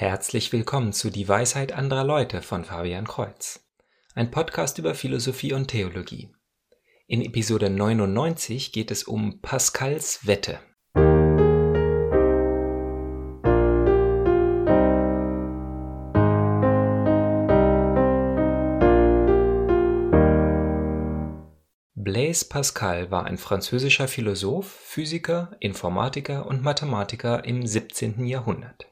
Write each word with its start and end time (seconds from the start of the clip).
Herzlich 0.00 0.50
willkommen 0.50 0.94
zu 0.94 1.10
Die 1.10 1.28
Weisheit 1.28 1.72
anderer 1.72 2.04
Leute 2.04 2.40
von 2.40 2.64
Fabian 2.64 3.06
Kreuz, 3.06 3.68
ein 4.14 4.30
Podcast 4.30 4.78
über 4.78 4.94
Philosophie 4.94 5.52
und 5.52 5.68
Theologie. 5.68 6.30
In 7.06 7.20
Episode 7.20 7.68
99 7.68 8.72
geht 8.72 8.90
es 8.90 9.04
um 9.04 9.42
Pascals 9.42 10.26
Wette. 10.26 10.58
Blaise 21.94 22.46
Pascal 22.48 23.10
war 23.10 23.26
ein 23.26 23.36
französischer 23.36 24.08
Philosoph, 24.08 24.66
Physiker, 24.66 25.54
Informatiker 25.60 26.46
und 26.46 26.62
Mathematiker 26.62 27.44
im 27.44 27.66
17. 27.66 28.24
Jahrhundert. 28.24 28.89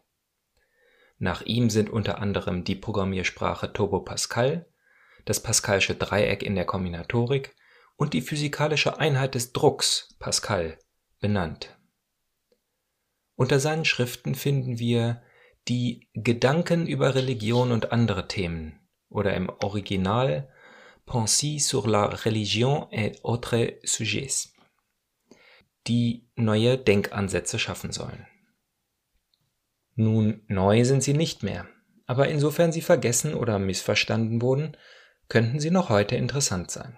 Nach 1.18 1.42
ihm 1.42 1.68
sind 1.68 1.90
unter 1.90 2.20
anderem 2.20 2.64
die 2.64 2.76
Programmiersprache 2.76 3.72
Turbo 3.72 4.00
Pascal, 4.00 4.66
das 5.24 5.42
Pascalsche 5.42 5.94
Dreieck 5.94 6.42
in 6.42 6.54
der 6.54 6.64
Kombinatorik 6.64 7.54
und 7.96 8.14
die 8.14 8.22
physikalische 8.22 8.98
Einheit 8.98 9.34
des 9.34 9.52
Drucks 9.52 10.16
Pascal 10.20 10.78
benannt. 11.20 11.76
Unter 13.34 13.60
seinen 13.60 13.84
Schriften 13.84 14.34
finden 14.34 14.78
wir 14.78 15.22
die 15.66 16.08
Gedanken 16.14 16.86
über 16.86 17.14
Religion 17.14 17.72
und 17.72 17.92
andere 17.92 18.28
Themen 18.28 18.80
oder 19.08 19.34
im 19.34 19.48
Original 19.48 20.48
Pensées 21.04 21.58
sur 21.58 21.88
la 21.88 22.06
religion 22.06 22.86
et 22.90 23.24
autres 23.24 23.80
sujets, 23.82 24.52
die 25.86 26.28
neue 26.36 26.78
Denkansätze 26.78 27.58
schaffen 27.58 27.92
sollen. 27.92 28.26
Nun, 30.00 30.42
neu 30.46 30.84
sind 30.84 31.02
sie 31.02 31.12
nicht 31.12 31.42
mehr, 31.42 31.66
aber 32.06 32.28
insofern 32.28 32.70
sie 32.70 32.82
vergessen 32.82 33.34
oder 33.34 33.58
missverstanden 33.58 34.40
wurden, 34.40 34.76
könnten 35.28 35.58
sie 35.58 35.72
noch 35.72 35.88
heute 35.88 36.14
interessant 36.14 36.70
sein. 36.70 36.96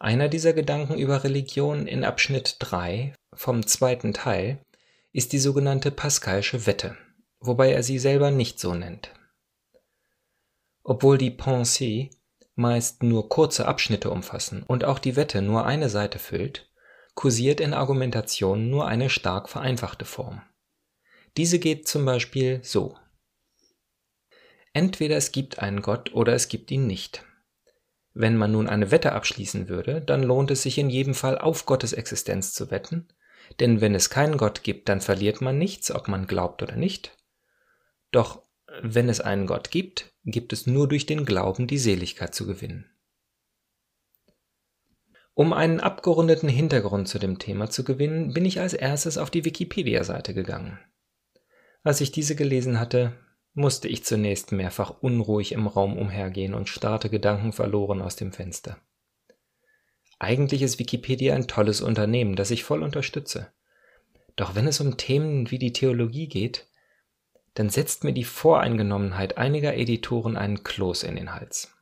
Einer 0.00 0.28
dieser 0.28 0.54
Gedanken 0.54 0.98
über 0.98 1.22
Religion 1.22 1.86
in 1.86 2.02
Abschnitt 2.02 2.56
3 2.58 3.14
vom 3.32 3.64
zweiten 3.64 4.12
Teil 4.12 4.60
ist 5.12 5.32
die 5.32 5.38
sogenannte 5.38 5.92
Pascalsche 5.92 6.66
Wette, 6.66 6.96
wobei 7.38 7.70
er 7.70 7.84
sie 7.84 8.00
selber 8.00 8.32
nicht 8.32 8.58
so 8.58 8.74
nennt. 8.74 9.12
Obwohl 10.82 11.16
die 11.16 11.30
Pensée 11.30 12.10
meist 12.56 13.04
nur 13.04 13.28
kurze 13.28 13.68
Abschnitte 13.68 14.10
umfassen 14.10 14.64
und 14.64 14.82
auch 14.82 14.98
die 14.98 15.14
Wette 15.14 15.42
nur 15.42 15.64
eine 15.64 15.90
Seite 15.90 16.18
füllt, 16.18 16.68
kursiert 17.14 17.60
in 17.60 17.72
Argumentationen 17.72 18.68
nur 18.68 18.88
eine 18.88 19.10
stark 19.10 19.48
vereinfachte 19.48 20.04
Form. 20.04 20.42
Diese 21.38 21.60
geht 21.60 21.86
zum 21.86 22.04
Beispiel 22.04 22.58
so. 22.64 22.96
Entweder 24.72 25.16
es 25.16 25.30
gibt 25.30 25.60
einen 25.60 25.82
Gott 25.82 26.12
oder 26.12 26.34
es 26.34 26.48
gibt 26.48 26.72
ihn 26.72 26.88
nicht. 26.88 27.24
Wenn 28.12 28.36
man 28.36 28.50
nun 28.50 28.68
eine 28.68 28.90
Wette 28.90 29.12
abschließen 29.12 29.68
würde, 29.68 30.00
dann 30.00 30.24
lohnt 30.24 30.50
es 30.50 30.62
sich 30.62 30.78
in 30.78 30.90
jedem 30.90 31.14
Fall 31.14 31.38
auf 31.38 31.64
Gottes 31.64 31.92
Existenz 31.92 32.54
zu 32.54 32.72
wetten, 32.72 33.06
denn 33.60 33.80
wenn 33.80 33.94
es 33.94 34.10
keinen 34.10 34.36
Gott 34.36 34.64
gibt, 34.64 34.88
dann 34.88 35.00
verliert 35.00 35.40
man 35.40 35.58
nichts, 35.58 35.92
ob 35.92 36.08
man 36.08 36.26
glaubt 36.26 36.60
oder 36.60 36.74
nicht. 36.74 37.16
Doch 38.10 38.42
wenn 38.82 39.08
es 39.08 39.20
einen 39.20 39.46
Gott 39.46 39.70
gibt, 39.70 40.12
gibt 40.24 40.52
es 40.52 40.66
nur 40.66 40.88
durch 40.88 41.06
den 41.06 41.24
Glauben 41.24 41.68
die 41.68 41.78
Seligkeit 41.78 42.34
zu 42.34 42.48
gewinnen. 42.48 42.90
Um 45.34 45.52
einen 45.52 45.78
abgerundeten 45.78 46.48
Hintergrund 46.48 47.06
zu 47.06 47.20
dem 47.20 47.38
Thema 47.38 47.70
zu 47.70 47.84
gewinnen, 47.84 48.34
bin 48.34 48.44
ich 48.44 48.58
als 48.58 48.74
erstes 48.74 49.18
auf 49.18 49.30
die 49.30 49.44
Wikipedia-Seite 49.44 50.34
gegangen. 50.34 50.80
Als 51.82 52.00
ich 52.00 52.12
diese 52.12 52.34
gelesen 52.36 52.80
hatte, 52.80 53.12
musste 53.54 53.88
ich 53.88 54.04
zunächst 54.04 54.52
mehrfach 54.52 54.90
unruhig 55.00 55.52
im 55.52 55.66
Raum 55.66 55.96
umhergehen 55.96 56.54
und 56.54 56.68
starrte 56.68 57.10
gedankenverloren 57.10 58.02
aus 58.02 58.16
dem 58.16 58.32
Fenster. 58.32 58.78
Eigentlich 60.18 60.62
ist 60.62 60.78
Wikipedia 60.78 61.34
ein 61.34 61.46
tolles 61.48 61.80
Unternehmen, 61.80 62.36
das 62.36 62.50
ich 62.50 62.64
voll 62.64 62.82
unterstütze. 62.82 63.52
Doch 64.36 64.54
wenn 64.54 64.66
es 64.66 64.80
um 64.80 64.96
Themen 64.96 65.50
wie 65.50 65.58
die 65.58 65.72
Theologie 65.72 66.28
geht, 66.28 66.68
dann 67.54 67.70
setzt 67.70 68.04
mir 68.04 68.12
die 68.12 68.24
Voreingenommenheit 68.24 69.36
einiger 69.36 69.76
Editoren 69.76 70.36
einen 70.36 70.62
Kloß 70.62 71.02
in 71.02 71.16
den 71.16 71.34
Hals. 71.34 71.74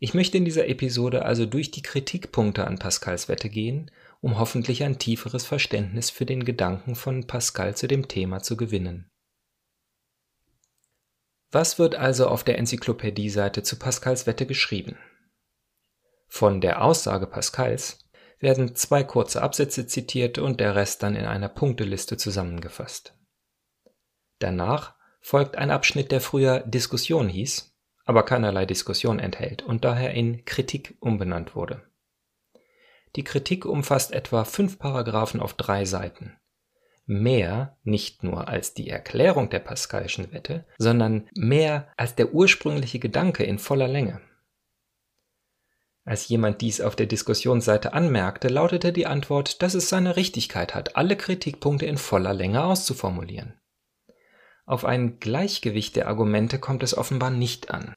Ich 0.00 0.14
möchte 0.14 0.36
in 0.36 0.44
dieser 0.44 0.68
Episode 0.68 1.24
also 1.24 1.46
durch 1.46 1.70
die 1.70 1.82
Kritikpunkte 1.82 2.66
an 2.66 2.78
Pascals 2.78 3.28
Wette 3.28 3.48
gehen 3.48 3.90
um 4.20 4.38
hoffentlich 4.38 4.82
ein 4.82 4.98
tieferes 4.98 5.46
Verständnis 5.46 6.10
für 6.10 6.26
den 6.26 6.44
Gedanken 6.44 6.94
von 6.94 7.26
Pascal 7.26 7.76
zu 7.76 7.86
dem 7.86 8.08
Thema 8.08 8.42
zu 8.42 8.56
gewinnen. 8.56 9.10
Was 11.50 11.78
wird 11.78 11.94
also 11.94 12.28
auf 12.28 12.44
der 12.44 12.58
Enzyklopädie-Seite 12.58 13.62
zu 13.62 13.78
Pascals 13.78 14.26
Wette 14.26 14.44
geschrieben? 14.44 14.98
Von 16.26 16.60
der 16.60 16.82
Aussage 16.84 17.26
Pascals 17.26 18.06
werden 18.38 18.76
zwei 18.76 19.02
kurze 19.02 19.42
Absätze 19.42 19.86
zitiert 19.86 20.38
und 20.38 20.60
der 20.60 20.74
Rest 20.74 21.02
dann 21.02 21.16
in 21.16 21.24
einer 21.24 21.48
Punkteliste 21.48 22.16
zusammengefasst. 22.16 23.14
Danach 24.38 24.94
folgt 25.20 25.56
ein 25.56 25.70
Abschnitt, 25.70 26.12
der 26.12 26.20
früher 26.20 26.60
Diskussion 26.60 27.28
hieß, 27.28 27.74
aber 28.04 28.24
keinerlei 28.24 28.66
Diskussion 28.66 29.18
enthält 29.18 29.62
und 29.62 29.84
daher 29.84 30.12
in 30.12 30.44
Kritik 30.44 30.96
umbenannt 31.00 31.54
wurde. 31.54 31.87
Die 33.18 33.24
Kritik 33.24 33.66
umfasst 33.66 34.12
etwa 34.12 34.44
fünf 34.44 34.78
Paragraphen 34.78 35.40
auf 35.40 35.54
drei 35.54 35.84
Seiten. 35.84 36.36
Mehr 37.04 37.76
nicht 37.82 38.22
nur 38.22 38.46
als 38.46 38.74
die 38.74 38.88
Erklärung 38.88 39.50
der 39.50 39.58
Pascalschen 39.58 40.32
Wette, 40.32 40.64
sondern 40.78 41.28
mehr 41.34 41.88
als 41.96 42.14
der 42.14 42.32
ursprüngliche 42.32 43.00
Gedanke 43.00 43.42
in 43.42 43.58
voller 43.58 43.88
Länge. 43.88 44.20
Als 46.04 46.28
jemand 46.28 46.60
dies 46.60 46.80
auf 46.80 46.94
der 46.94 47.06
Diskussionsseite 47.06 47.92
anmerkte, 47.92 48.46
lautete 48.46 48.92
die 48.92 49.06
Antwort, 49.06 49.62
dass 49.62 49.74
es 49.74 49.88
seine 49.88 50.14
Richtigkeit 50.14 50.76
hat, 50.76 50.94
alle 50.94 51.16
Kritikpunkte 51.16 51.86
in 51.86 51.98
voller 51.98 52.34
Länge 52.34 52.62
auszuformulieren. 52.62 53.60
Auf 54.64 54.84
ein 54.84 55.18
Gleichgewicht 55.18 55.96
der 55.96 56.06
Argumente 56.06 56.60
kommt 56.60 56.84
es 56.84 56.96
offenbar 56.96 57.30
nicht 57.30 57.72
an. 57.72 57.94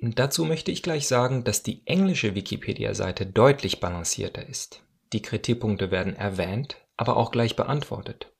Dazu 0.00 0.44
möchte 0.44 0.70
ich 0.70 0.82
gleich 0.82 1.08
sagen, 1.08 1.44
dass 1.44 1.62
die 1.62 1.86
englische 1.86 2.34
Wikipedia-Seite 2.34 3.26
deutlich 3.26 3.80
balancierter 3.80 4.46
ist. 4.46 4.82
Die 5.12 5.22
Kritikpunkte 5.22 5.90
werden 5.90 6.14
erwähnt, 6.14 6.76
aber 6.96 7.16
auch 7.16 7.30
gleich 7.30 7.56
beantwortet. 7.56 8.32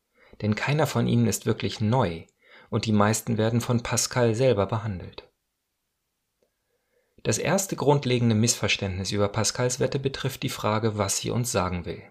Denn 0.43 0.55
keiner 0.55 0.87
von 0.87 1.07
ihnen 1.07 1.27
ist 1.27 1.47
wirklich 1.47 1.81
neu 1.81 2.25
und 2.69 2.85
die 2.85 2.93
meisten 2.93 3.39
werden 3.39 3.61
von 3.61 3.83
Pascal 3.83 4.35
selber 4.35 4.67
behandelt. 4.67 5.31
Das 7.23 7.39
erste 7.39 7.75
grundlegende 7.75 8.35
Missverständnis 8.35 9.11
über 9.11 9.29
Pascals 9.29 9.81
Wette 9.81 9.99
betrifft 9.99 10.43
die 10.43 10.49
Frage, 10.49 10.99
was 10.99 11.19
sie 11.19 11.31
uns 11.31 11.51
sagen 11.51 11.85
will. 11.85 12.03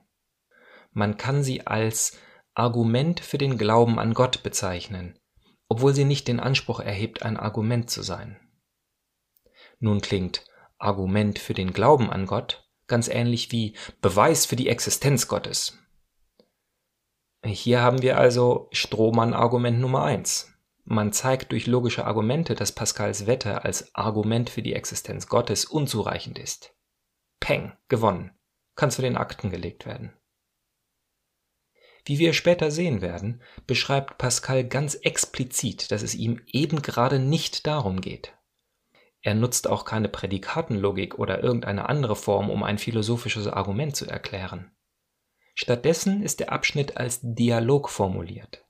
Man 0.91 1.17
kann 1.17 1.43
sie 1.43 1.67
als 1.67 2.17
Argument 2.53 3.19
für 3.19 3.37
den 3.37 3.57
Glauben 3.57 3.99
an 3.99 4.13
Gott 4.13 4.43
bezeichnen, 4.43 5.19
obwohl 5.69 5.93
sie 5.93 6.05
nicht 6.05 6.27
den 6.27 6.39
Anspruch 6.39 6.79
erhebt, 6.79 7.23
ein 7.23 7.37
Argument 7.37 7.89
zu 7.89 8.01
sein. 8.01 8.39
Nun 9.79 10.01
klingt 10.01 10.45
Argument 10.77 11.39
für 11.39 11.53
den 11.53 11.73
Glauben 11.73 12.09
an 12.09 12.25
Gott 12.25 12.65
ganz 12.87 13.07
ähnlich 13.07 13.51
wie 13.51 13.75
Beweis 14.01 14.45
für 14.45 14.55
die 14.55 14.69
Existenz 14.69 15.27
Gottes. 15.27 15.79
Hier 17.43 17.81
haben 17.81 18.01
wir 18.01 18.17
also 18.17 18.69
Strohmann-Argument 18.71 19.79
Nummer 19.79 20.03
eins. 20.03 20.51
Man 20.83 21.13
zeigt 21.13 21.51
durch 21.51 21.67
logische 21.67 22.05
Argumente, 22.05 22.55
dass 22.55 22.71
Pascals 22.71 23.27
Wette 23.27 23.63
als 23.63 23.93
Argument 23.95 24.49
für 24.49 24.61
die 24.61 24.73
Existenz 24.73 25.27
Gottes 25.27 25.65
unzureichend 25.65 26.39
ist. 26.39 26.75
Peng, 27.39 27.73
gewonnen. 27.87 28.31
Kann 28.75 28.91
zu 28.91 29.01
den 29.01 29.17
Akten 29.17 29.49
gelegt 29.49 29.85
werden. 29.85 30.13
Wie 32.03 32.19
wir 32.19 32.33
später 32.33 32.69
sehen 32.69 33.01
werden, 33.01 33.41
beschreibt 33.65 34.19
Pascal 34.19 34.63
ganz 34.63 34.93
explizit, 34.95 35.91
dass 35.91 36.03
es 36.03 36.13
ihm 36.13 36.41
eben 36.45 36.83
gerade 36.83 37.17
nicht 37.17 37.65
darum 37.65 38.01
geht. 38.01 38.34
Er 39.25 39.33
nutzt 39.33 39.67
auch 39.67 39.85
keine 39.85 40.07
Prädikatenlogik 40.07 41.17
oder 41.17 41.41
irgendeine 41.41 41.89
andere 41.89 42.15
Form, 42.15 42.51
um 42.51 42.61
ein 42.61 42.77
philosophisches 42.77 43.47
Argument 43.47 43.95
zu 43.95 44.05
erklären. 44.05 44.69
Stattdessen 45.55 46.21
ist 46.21 46.41
der 46.41 46.51
Abschnitt 46.51 46.97
als 46.97 47.21
Dialog 47.23 47.89
formuliert. 47.89 48.63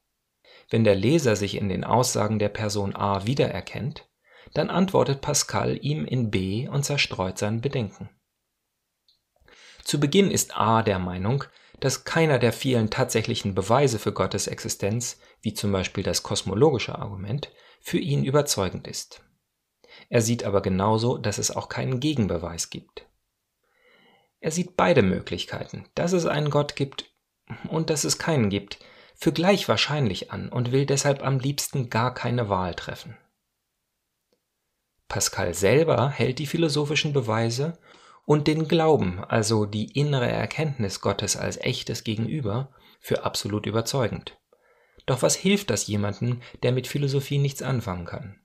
Wenn 0.69 0.85
der 0.85 0.95
Leser 0.95 1.35
sich 1.35 1.55
in 1.55 1.67
den 1.67 1.83
Aussagen 1.83 2.39
der 2.39 2.47
Person 2.47 2.95
A 2.95 3.25
wiedererkennt, 3.25 4.07
dann 4.53 4.69
antwortet 4.69 5.19
Pascal 5.19 5.77
ihm 5.81 6.05
in 6.05 6.31
B 6.31 6.69
und 6.69 6.85
zerstreut 6.85 7.37
sein 7.37 7.59
Bedenken. 7.59 8.09
Zu 9.83 9.99
Beginn 9.99 10.31
ist 10.31 10.55
A 10.57 10.83
der 10.83 10.99
Meinung, 10.99 11.43
dass 11.81 12.05
keiner 12.05 12.39
der 12.39 12.53
vielen 12.53 12.89
tatsächlichen 12.89 13.55
Beweise 13.55 13.99
für 13.99 14.13
Gottes 14.13 14.47
Existenz, 14.47 15.19
wie 15.41 15.53
zum 15.53 15.73
Beispiel 15.73 16.05
das 16.05 16.23
kosmologische 16.23 16.97
Argument, 16.97 17.51
für 17.81 17.99
ihn 17.99 18.23
überzeugend 18.23 18.87
ist. 18.87 19.24
Er 20.09 20.21
sieht 20.21 20.43
aber 20.43 20.61
genauso, 20.61 21.17
dass 21.17 21.37
es 21.37 21.55
auch 21.55 21.69
keinen 21.69 21.99
Gegenbeweis 21.99 22.69
gibt. 22.69 23.07
Er 24.39 24.51
sieht 24.51 24.77
beide 24.77 25.01
Möglichkeiten, 25.01 25.85
dass 25.95 26.11
es 26.11 26.25
einen 26.25 26.49
Gott 26.49 26.75
gibt 26.75 27.11
und 27.69 27.89
dass 27.89 28.03
es 28.03 28.17
keinen 28.17 28.49
gibt, 28.49 28.79
für 29.15 29.31
gleich 29.31 29.67
wahrscheinlich 29.67 30.31
an 30.31 30.49
und 30.49 30.71
will 30.71 30.85
deshalb 30.85 31.23
am 31.23 31.39
liebsten 31.39 31.89
gar 31.89 32.13
keine 32.13 32.49
Wahl 32.49 32.75
treffen. 32.75 33.17
Pascal 35.07 35.53
selber 35.53 36.09
hält 36.09 36.39
die 36.39 36.47
philosophischen 36.47 37.13
Beweise 37.13 37.79
und 38.25 38.47
den 38.47 38.67
Glauben, 38.67 39.23
also 39.23 39.65
die 39.65 39.97
innere 39.97 40.29
Erkenntnis 40.29 40.99
Gottes 40.99 41.37
als 41.37 41.57
echtes 41.57 42.03
Gegenüber, 42.03 42.73
für 42.99 43.23
absolut 43.23 43.67
überzeugend. 43.67 44.37
Doch 45.05 45.21
was 45.21 45.35
hilft 45.35 45.69
das 45.69 45.87
jemandem, 45.87 46.41
der 46.63 46.71
mit 46.71 46.87
Philosophie 46.87 47.37
nichts 47.37 47.61
anfangen 47.61 48.05
kann? 48.05 48.44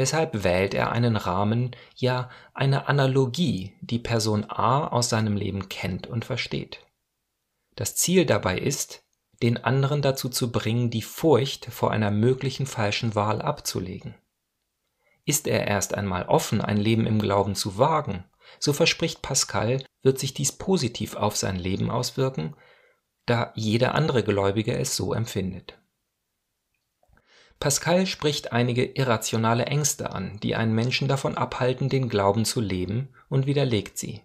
Deshalb 0.00 0.44
wählt 0.44 0.72
er 0.72 0.92
einen 0.92 1.14
Rahmen, 1.14 1.76
ja 1.94 2.30
eine 2.54 2.88
Analogie, 2.88 3.74
die 3.82 3.98
Person 3.98 4.46
A 4.48 4.86
aus 4.86 5.10
seinem 5.10 5.36
Leben 5.36 5.68
kennt 5.68 6.06
und 6.06 6.24
versteht. 6.24 6.86
Das 7.76 7.96
Ziel 7.96 8.24
dabei 8.24 8.58
ist, 8.58 9.04
den 9.42 9.62
anderen 9.62 10.00
dazu 10.00 10.30
zu 10.30 10.50
bringen, 10.50 10.88
die 10.88 11.02
Furcht 11.02 11.66
vor 11.66 11.90
einer 11.90 12.10
möglichen 12.10 12.64
falschen 12.64 13.14
Wahl 13.14 13.42
abzulegen. 13.42 14.14
Ist 15.26 15.46
er 15.46 15.66
erst 15.66 15.92
einmal 15.92 16.24
offen, 16.28 16.62
ein 16.62 16.78
Leben 16.78 17.06
im 17.06 17.18
Glauben 17.18 17.54
zu 17.54 17.76
wagen, 17.76 18.24
so 18.58 18.72
verspricht 18.72 19.20
Pascal, 19.20 19.84
wird 20.00 20.18
sich 20.18 20.32
dies 20.32 20.52
positiv 20.52 21.14
auf 21.14 21.36
sein 21.36 21.56
Leben 21.56 21.90
auswirken, 21.90 22.56
da 23.26 23.52
jeder 23.54 23.94
andere 23.94 24.24
Gläubige 24.24 24.78
es 24.78 24.96
so 24.96 25.12
empfindet. 25.12 25.78
Pascal 27.60 28.06
spricht 28.06 28.52
einige 28.52 28.84
irrationale 28.84 29.66
Ängste 29.66 30.12
an, 30.12 30.40
die 30.42 30.56
einen 30.56 30.74
Menschen 30.74 31.08
davon 31.08 31.36
abhalten, 31.36 31.90
den 31.90 32.08
Glauben 32.08 32.46
zu 32.46 32.60
leben, 32.60 33.10
und 33.28 33.46
widerlegt 33.46 33.98
sie. 33.98 34.22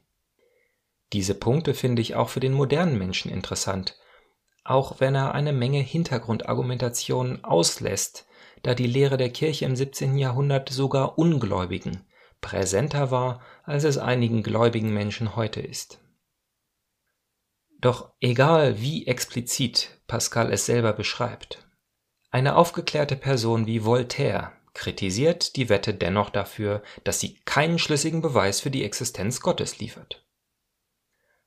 Diese 1.12 1.36
Punkte 1.36 1.74
finde 1.74 2.02
ich 2.02 2.16
auch 2.16 2.30
für 2.30 2.40
den 2.40 2.54
modernen 2.54 2.98
Menschen 2.98 3.30
interessant, 3.30 3.98
auch 4.64 5.00
wenn 5.00 5.16
er 5.16 5.36
eine 5.36 5.52
Menge 5.52 5.80
Hintergrundargumentationen 5.80 7.44
auslässt, 7.44 8.26
da 8.64 8.74
die 8.74 8.88
Lehre 8.88 9.18
der 9.18 9.30
Kirche 9.30 9.66
im 9.66 9.76
17. 9.76 10.18
Jahrhundert 10.18 10.70
sogar 10.70 11.20
Ungläubigen 11.20 12.06
präsenter 12.40 13.12
war, 13.12 13.42
als 13.64 13.84
es 13.84 13.98
einigen 13.98 14.44
gläubigen 14.44 14.94
Menschen 14.94 15.36
heute 15.36 15.62
ist. 15.62 16.00
Doch 17.80 18.14
egal 18.22 18.80
wie 18.80 19.08
explizit 19.08 20.00
Pascal 20.08 20.52
es 20.52 20.66
selber 20.66 20.94
beschreibt, 20.94 21.65
eine 22.36 22.58
aufgeklärte 22.58 23.16
Person 23.16 23.66
wie 23.66 23.86
Voltaire 23.86 24.52
kritisiert 24.74 25.56
die 25.56 25.70
Wette 25.70 25.94
dennoch 25.94 26.30
dafür, 26.30 26.84
dass 27.06 27.22
sie 27.22 27.40
keinen 27.46 27.80
schlüssigen 27.80 28.22
Beweis 28.22 28.60
für 28.60 28.70
die 28.70 28.84
Existenz 28.84 29.40
Gottes 29.40 29.80
liefert. 29.80 30.28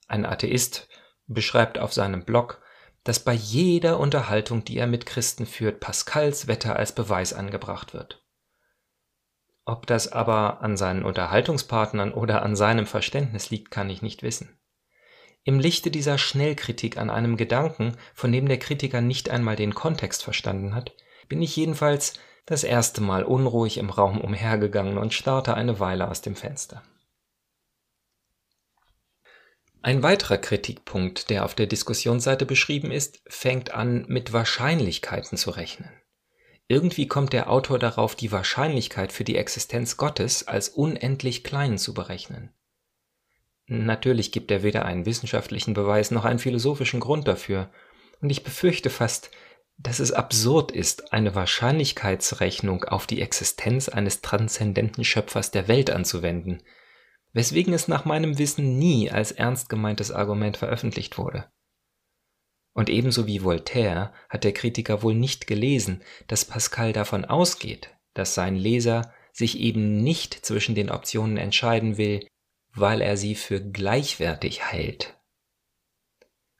Ein 0.06 0.24
Atheist 0.24 0.88
beschreibt 1.26 1.78
auf 1.78 1.92
seinem 1.92 2.24
Blog, 2.24 2.62
dass 3.04 3.20
bei 3.20 3.34
jeder 3.34 4.00
Unterhaltung, 4.00 4.64
die 4.64 4.78
er 4.78 4.86
mit 4.86 5.04
Christen 5.04 5.44
führt, 5.44 5.78
Pascals 5.78 6.46
Wette 6.46 6.74
als 6.74 6.94
Beweis 6.94 7.34
angebracht 7.34 7.92
wird. 7.92 8.24
Ob 9.66 9.86
das 9.86 10.10
aber 10.10 10.62
an 10.62 10.78
seinen 10.78 11.04
Unterhaltungspartnern 11.04 12.14
oder 12.14 12.42
an 12.42 12.56
seinem 12.56 12.86
Verständnis 12.86 13.50
liegt, 13.50 13.70
kann 13.70 13.90
ich 13.90 14.00
nicht 14.00 14.22
wissen. 14.22 14.57
Im 15.48 15.60
Lichte 15.60 15.90
dieser 15.90 16.18
Schnellkritik 16.18 16.98
an 16.98 17.08
einem 17.08 17.38
Gedanken, 17.38 17.96
von 18.12 18.30
dem 18.32 18.48
der 18.48 18.58
Kritiker 18.58 19.00
nicht 19.00 19.30
einmal 19.30 19.56
den 19.56 19.74
Kontext 19.74 20.22
verstanden 20.22 20.74
hat, 20.74 20.92
bin 21.26 21.40
ich 21.40 21.56
jedenfalls 21.56 22.20
das 22.44 22.64
erste 22.64 23.00
Mal 23.00 23.24
unruhig 23.24 23.78
im 23.78 23.88
Raum 23.88 24.20
umhergegangen 24.20 24.98
und 24.98 25.14
starrte 25.14 25.54
eine 25.54 25.80
Weile 25.80 26.10
aus 26.10 26.20
dem 26.20 26.36
Fenster. 26.36 26.82
Ein 29.80 30.02
weiterer 30.02 30.36
Kritikpunkt, 30.36 31.30
der 31.30 31.46
auf 31.46 31.54
der 31.54 31.66
Diskussionsseite 31.66 32.44
beschrieben 32.44 32.90
ist, 32.90 33.22
fängt 33.26 33.70
an, 33.72 34.04
mit 34.06 34.34
Wahrscheinlichkeiten 34.34 35.38
zu 35.38 35.48
rechnen. 35.48 35.90
Irgendwie 36.66 37.08
kommt 37.08 37.32
der 37.32 37.48
Autor 37.48 37.78
darauf, 37.78 38.14
die 38.14 38.32
Wahrscheinlichkeit 38.32 39.12
für 39.12 39.24
die 39.24 39.36
Existenz 39.36 39.96
Gottes 39.96 40.46
als 40.46 40.68
unendlich 40.68 41.42
klein 41.42 41.78
zu 41.78 41.94
berechnen. 41.94 42.52
Natürlich 43.70 44.32
gibt 44.32 44.50
er 44.50 44.62
weder 44.62 44.86
einen 44.86 45.04
wissenschaftlichen 45.04 45.74
Beweis 45.74 46.10
noch 46.10 46.24
einen 46.24 46.38
philosophischen 46.38 47.00
Grund 47.00 47.28
dafür, 47.28 47.70
und 48.20 48.30
ich 48.30 48.42
befürchte 48.42 48.88
fast, 48.88 49.30
dass 49.76 50.00
es 50.00 50.10
absurd 50.10 50.72
ist, 50.72 51.12
eine 51.12 51.34
Wahrscheinlichkeitsrechnung 51.34 52.84
auf 52.84 53.06
die 53.06 53.20
Existenz 53.20 53.88
eines 53.88 54.22
transzendenten 54.22 55.04
Schöpfers 55.04 55.50
der 55.50 55.68
Welt 55.68 55.90
anzuwenden, 55.90 56.62
weswegen 57.32 57.74
es 57.74 57.88
nach 57.88 58.06
meinem 58.06 58.38
Wissen 58.38 58.78
nie 58.78 59.10
als 59.10 59.32
ernst 59.32 59.68
gemeintes 59.68 60.10
Argument 60.10 60.56
veröffentlicht 60.56 61.18
wurde. 61.18 61.46
Und 62.72 62.88
ebenso 62.88 63.26
wie 63.26 63.44
Voltaire 63.44 64.12
hat 64.30 64.44
der 64.44 64.52
Kritiker 64.52 65.02
wohl 65.02 65.14
nicht 65.14 65.46
gelesen, 65.46 66.02
dass 66.26 66.46
Pascal 66.46 66.92
davon 66.92 67.24
ausgeht, 67.26 67.94
dass 68.14 68.34
sein 68.34 68.56
Leser 68.56 69.12
sich 69.32 69.60
eben 69.60 70.02
nicht 70.02 70.34
zwischen 70.34 70.74
den 70.74 70.90
Optionen 70.90 71.36
entscheiden 71.36 71.98
will, 71.98 72.26
weil 72.80 73.00
er 73.00 73.16
sie 73.16 73.34
für 73.34 73.60
gleichwertig 73.60 74.64
hält. 74.64 75.16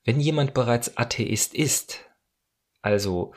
Wenn 0.05 0.20
jemand 0.20 0.55
bereits 0.55 0.97
Atheist 0.97 1.55
ist, 1.55 2.05
also 2.81 3.35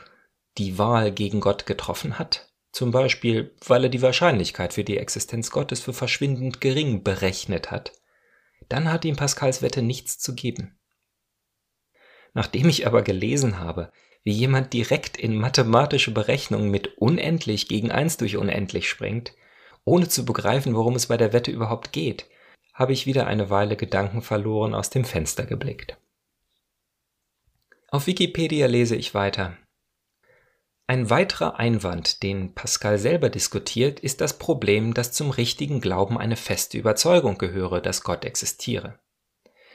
die 0.58 0.78
Wahl 0.78 1.12
gegen 1.12 1.40
Gott 1.40 1.66
getroffen 1.66 2.18
hat, 2.18 2.52
zum 2.72 2.90
Beispiel 2.90 3.54
weil 3.66 3.84
er 3.84 3.90
die 3.90 4.02
Wahrscheinlichkeit 4.02 4.72
für 4.72 4.84
die 4.84 4.96
Existenz 4.96 5.50
Gottes 5.50 5.80
für 5.80 5.92
verschwindend 5.92 6.60
gering 6.60 7.02
berechnet 7.02 7.70
hat, 7.70 7.92
dann 8.68 8.90
hat 8.90 9.04
ihm 9.04 9.16
Pascals 9.16 9.60
Wette 9.60 9.82
nichts 9.82 10.18
zu 10.18 10.34
geben. 10.34 10.78
Nachdem 12.32 12.68
ich 12.68 12.86
aber 12.86 13.02
gelesen 13.02 13.58
habe, 13.58 13.92
wie 14.24 14.32
jemand 14.32 14.72
direkt 14.72 15.16
in 15.16 15.36
mathematische 15.36 16.12
Berechnungen 16.12 16.70
mit 16.70 16.96
unendlich 16.96 17.68
gegen 17.68 17.90
1 17.90 18.16
durch 18.18 18.36
unendlich 18.36 18.88
springt, 18.88 19.34
ohne 19.84 20.08
zu 20.08 20.24
begreifen, 20.24 20.74
worum 20.74 20.94
es 20.94 21.08
bei 21.08 21.16
der 21.16 21.32
Wette 21.32 21.50
überhaupt 21.50 21.92
geht, 21.92 22.26
habe 22.72 22.92
ich 22.92 23.06
wieder 23.06 23.26
eine 23.26 23.50
Weile 23.50 23.76
Gedanken 23.76 24.22
verloren 24.22 24.74
aus 24.74 24.90
dem 24.90 25.04
Fenster 25.04 25.44
geblickt. 25.44 25.98
Auf 27.88 28.06
Wikipedia 28.06 28.66
lese 28.66 28.96
ich 28.96 29.14
weiter. 29.14 29.56
Ein 30.86 31.10
weiterer 31.10 31.58
Einwand, 31.58 32.22
den 32.22 32.54
Pascal 32.54 32.98
selber 32.98 33.28
diskutiert, 33.28 34.00
ist 34.00 34.20
das 34.20 34.38
Problem, 34.38 34.94
dass 34.94 35.12
zum 35.12 35.30
richtigen 35.30 35.80
Glauben 35.80 36.18
eine 36.18 36.36
feste 36.36 36.76
Überzeugung 36.76 37.38
gehöre, 37.38 37.80
dass 37.80 38.02
Gott 38.02 38.24
existiere. 38.24 38.98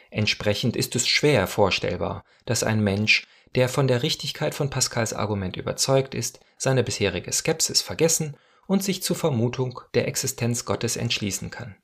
Entsprechend 0.10 0.76
ist 0.76 0.96
es 0.96 1.08
schwer 1.08 1.48
vorstellbar, 1.48 2.24
dass 2.46 2.64
ein 2.64 2.84
Mensch, 2.84 3.28
der 3.56 3.70
von 3.70 3.88
der 3.88 4.04
Richtigkeit 4.04 4.54
von 4.54 4.70
Pascals 4.70 5.14
Argument 5.14 5.58
überzeugt 5.58 6.14
ist, 6.14 6.40
seine 6.58 6.84
bisherige 6.84 7.32
Skepsis 7.32 7.82
vergessen 7.82 8.38
und 8.68 8.84
sich 8.84 9.02
zur 9.02 9.16
Vermutung 9.16 9.82
der 9.94 10.08
Existenz 10.08 10.66
Gottes 10.66 10.98
entschließen 10.98 11.50
kann. 11.50 11.76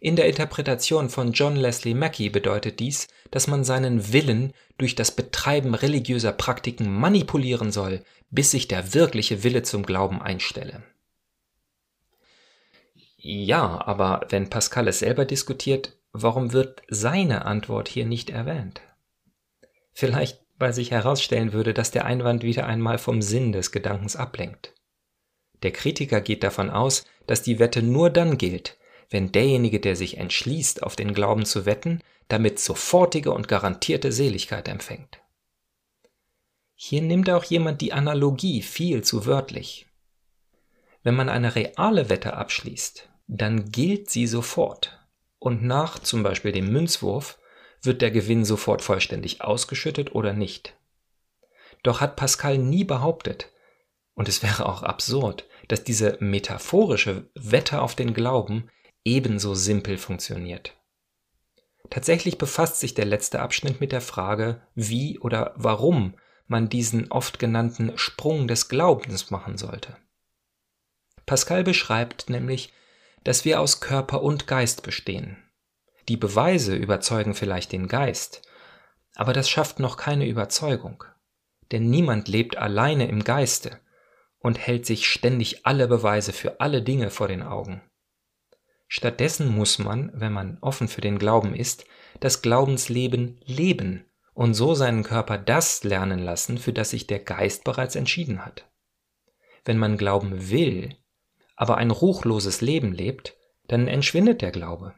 In 0.00 0.16
der 0.16 0.26
Interpretation 0.26 1.08
von 1.08 1.32
John 1.32 1.56
Leslie 1.56 1.94
Mackie 1.94 2.30
bedeutet 2.30 2.78
dies, 2.78 3.08
dass 3.30 3.46
man 3.46 3.64
seinen 3.64 4.12
Willen 4.12 4.52
durch 4.78 4.94
das 4.94 5.10
Betreiben 5.10 5.74
religiöser 5.74 6.32
Praktiken 6.32 6.92
manipulieren 6.92 7.72
soll, 7.72 8.04
bis 8.30 8.50
sich 8.52 8.68
der 8.68 8.94
wirkliche 8.94 9.42
Wille 9.42 9.62
zum 9.62 9.84
Glauben 9.84 10.22
einstelle. 10.22 10.82
Ja, 13.16 13.84
aber 13.86 14.26
wenn 14.28 14.48
Pascal 14.48 14.86
es 14.86 15.00
selber 15.00 15.24
diskutiert, 15.24 15.98
Warum 16.12 16.52
wird 16.52 16.82
seine 16.88 17.44
Antwort 17.44 17.88
hier 17.88 18.06
nicht 18.06 18.30
erwähnt? 18.30 18.80
Vielleicht, 19.92 20.40
weil 20.58 20.72
sich 20.72 20.90
herausstellen 20.90 21.52
würde, 21.52 21.74
dass 21.74 21.90
der 21.90 22.06
Einwand 22.06 22.42
wieder 22.42 22.66
einmal 22.66 22.98
vom 22.98 23.20
Sinn 23.20 23.52
des 23.52 23.72
Gedankens 23.72 24.16
ablenkt. 24.16 24.74
Der 25.62 25.70
Kritiker 25.70 26.20
geht 26.20 26.42
davon 26.42 26.70
aus, 26.70 27.04
dass 27.26 27.42
die 27.42 27.58
Wette 27.58 27.82
nur 27.82 28.10
dann 28.10 28.38
gilt, 28.38 28.77
wenn 29.10 29.32
derjenige, 29.32 29.80
der 29.80 29.96
sich 29.96 30.18
entschließt, 30.18 30.82
auf 30.82 30.96
den 30.96 31.14
Glauben 31.14 31.44
zu 31.44 31.66
wetten, 31.66 32.02
damit 32.28 32.58
sofortige 32.58 33.32
und 33.32 33.48
garantierte 33.48 34.12
Seligkeit 34.12 34.68
empfängt. 34.68 35.20
Hier 36.74 37.02
nimmt 37.02 37.30
auch 37.30 37.44
jemand 37.44 37.80
die 37.80 37.92
Analogie 37.92 38.62
viel 38.62 39.02
zu 39.02 39.26
wörtlich. 39.26 39.86
Wenn 41.02 41.16
man 41.16 41.28
eine 41.28 41.54
reale 41.54 42.10
Wette 42.10 42.34
abschließt, 42.34 43.08
dann 43.26 43.72
gilt 43.72 44.10
sie 44.10 44.26
sofort 44.26 44.98
und 45.38 45.62
nach 45.62 45.98
zum 45.98 46.22
Beispiel 46.22 46.52
dem 46.52 46.70
Münzwurf 46.72 47.38
wird 47.82 48.02
der 48.02 48.10
Gewinn 48.10 48.44
sofort 48.44 48.82
vollständig 48.82 49.40
ausgeschüttet 49.40 50.14
oder 50.14 50.32
nicht. 50.32 50.74
Doch 51.82 52.00
hat 52.00 52.16
Pascal 52.16 52.58
nie 52.58 52.84
behauptet, 52.84 53.52
und 54.14 54.28
es 54.28 54.42
wäre 54.42 54.66
auch 54.66 54.82
absurd, 54.82 55.46
dass 55.68 55.84
diese 55.84 56.16
metaphorische 56.18 57.30
Wette 57.34 57.80
auf 57.80 57.94
den 57.94 58.14
Glauben 58.14 58.68
ebenso 59.04 59.54
simpel 59.54 59.98
funktioniert. 59.98 60.74
Tatsächlich 61.90 62.38
befasst 62.38 62.80
sich 62.80 62.94
der 62.94 63.06
letzte 63.06 63.40
Abschnitt 63.40 63.80
mit 63.80 63.92
der 63.92 64.00
Frage, 64.00 64.60
wie 64.74 65.18
oder 65.18 65.54
warum 65.56 66.14
man 66.46 66.68
diesen 66.68 67.10
oft 67.10 67.38
genannten 67.38 67.96
Sprung 67.96 68.48
des 68.48 68.68
Glaubens 68.68 69.30
machen 69.30 69.56
sollte. 69.56 69.96
Pascal 71.26 71.64
beschreibt 71.64 72.30
nämlich, 72.30 72.72
dass 73.24 73.44
wir 73.44 73.60
aus 73.60 73.80
Körper 73.80 74.22
und 74.22 74.46
Geist 74.46 74.82
bestehen. 74.82 75.36
Die 76.08 76.16
Beweise 76.16 76.74
überzeugen 76.74 77.34
vielleicht 77.34 77.72
den 77.72 77.88
Geist, 77.88 78.42
aber 79.14 79.32
das 79.32 79.50
schafft 79.50 79.80
noch 79.80 79.96
keine 79.96 80.26
Überzeugung. 80.26 81.04
denn 81.70 81.90
niemand 81.90 82.28
lebt 82.28 82.56
alleine 82.56 83.08
im 83.08 83.24
Geiste 83.24 83.78
und 84.38 84.58
hält 84.58 84.86
sich 84.86 85.06
ständig 85.06 85.66
alle 85.66 85.88
Beweise 85.88 86.32
für 86.32 86.60
alle 86.60 86.82
Dinge 86.82 87.10
vor 87.10 87.28
den 87.28 87.42
Augen. 87.42 87.82
Stattdessen 88.88 89.54
muss 89.54 89.78
man, 89.78 90.10
wenn 90.14 90.32
man 90.32 90.58
offen 90.62 90.88
für 90.88 91.02
den 91.02 91.18
Glauben 91.18 91.54
ist, 91.54 91.84
das 92.20 92.40
Glaubensleben 92.42 93.38
leben 93.44 94.06
und 94.32 94.54
so 94.54 94.74
seinen 94.74 95.02
Körper 95.02 95.36
das 95.36 95.84
lernen 95.84 96.18
lassen, 96.18 96.56
für 96.58 96.72
das 96.72 96.90
sich 96.90 97.06
der 97.06 97.18
Geist 97.18 97.64
bereits 97.64 97.96
entschieden 97.96 98.44
hat. 98.44 98.66
Wenn 99.64 99.76
man 99.78 99.98
glauben 99.98 100.48
will, 100.48 100.96
aber 101.54 101.76
ein 101.76 101.90
ruchloses 101.90 102.62
Leben 102.62 102.92
lebt, 102.92 103.36
dann 103.66 103.88
entschwindet 103.88 104.40
der 104.40 104.52
Glaube. 104.52 104.94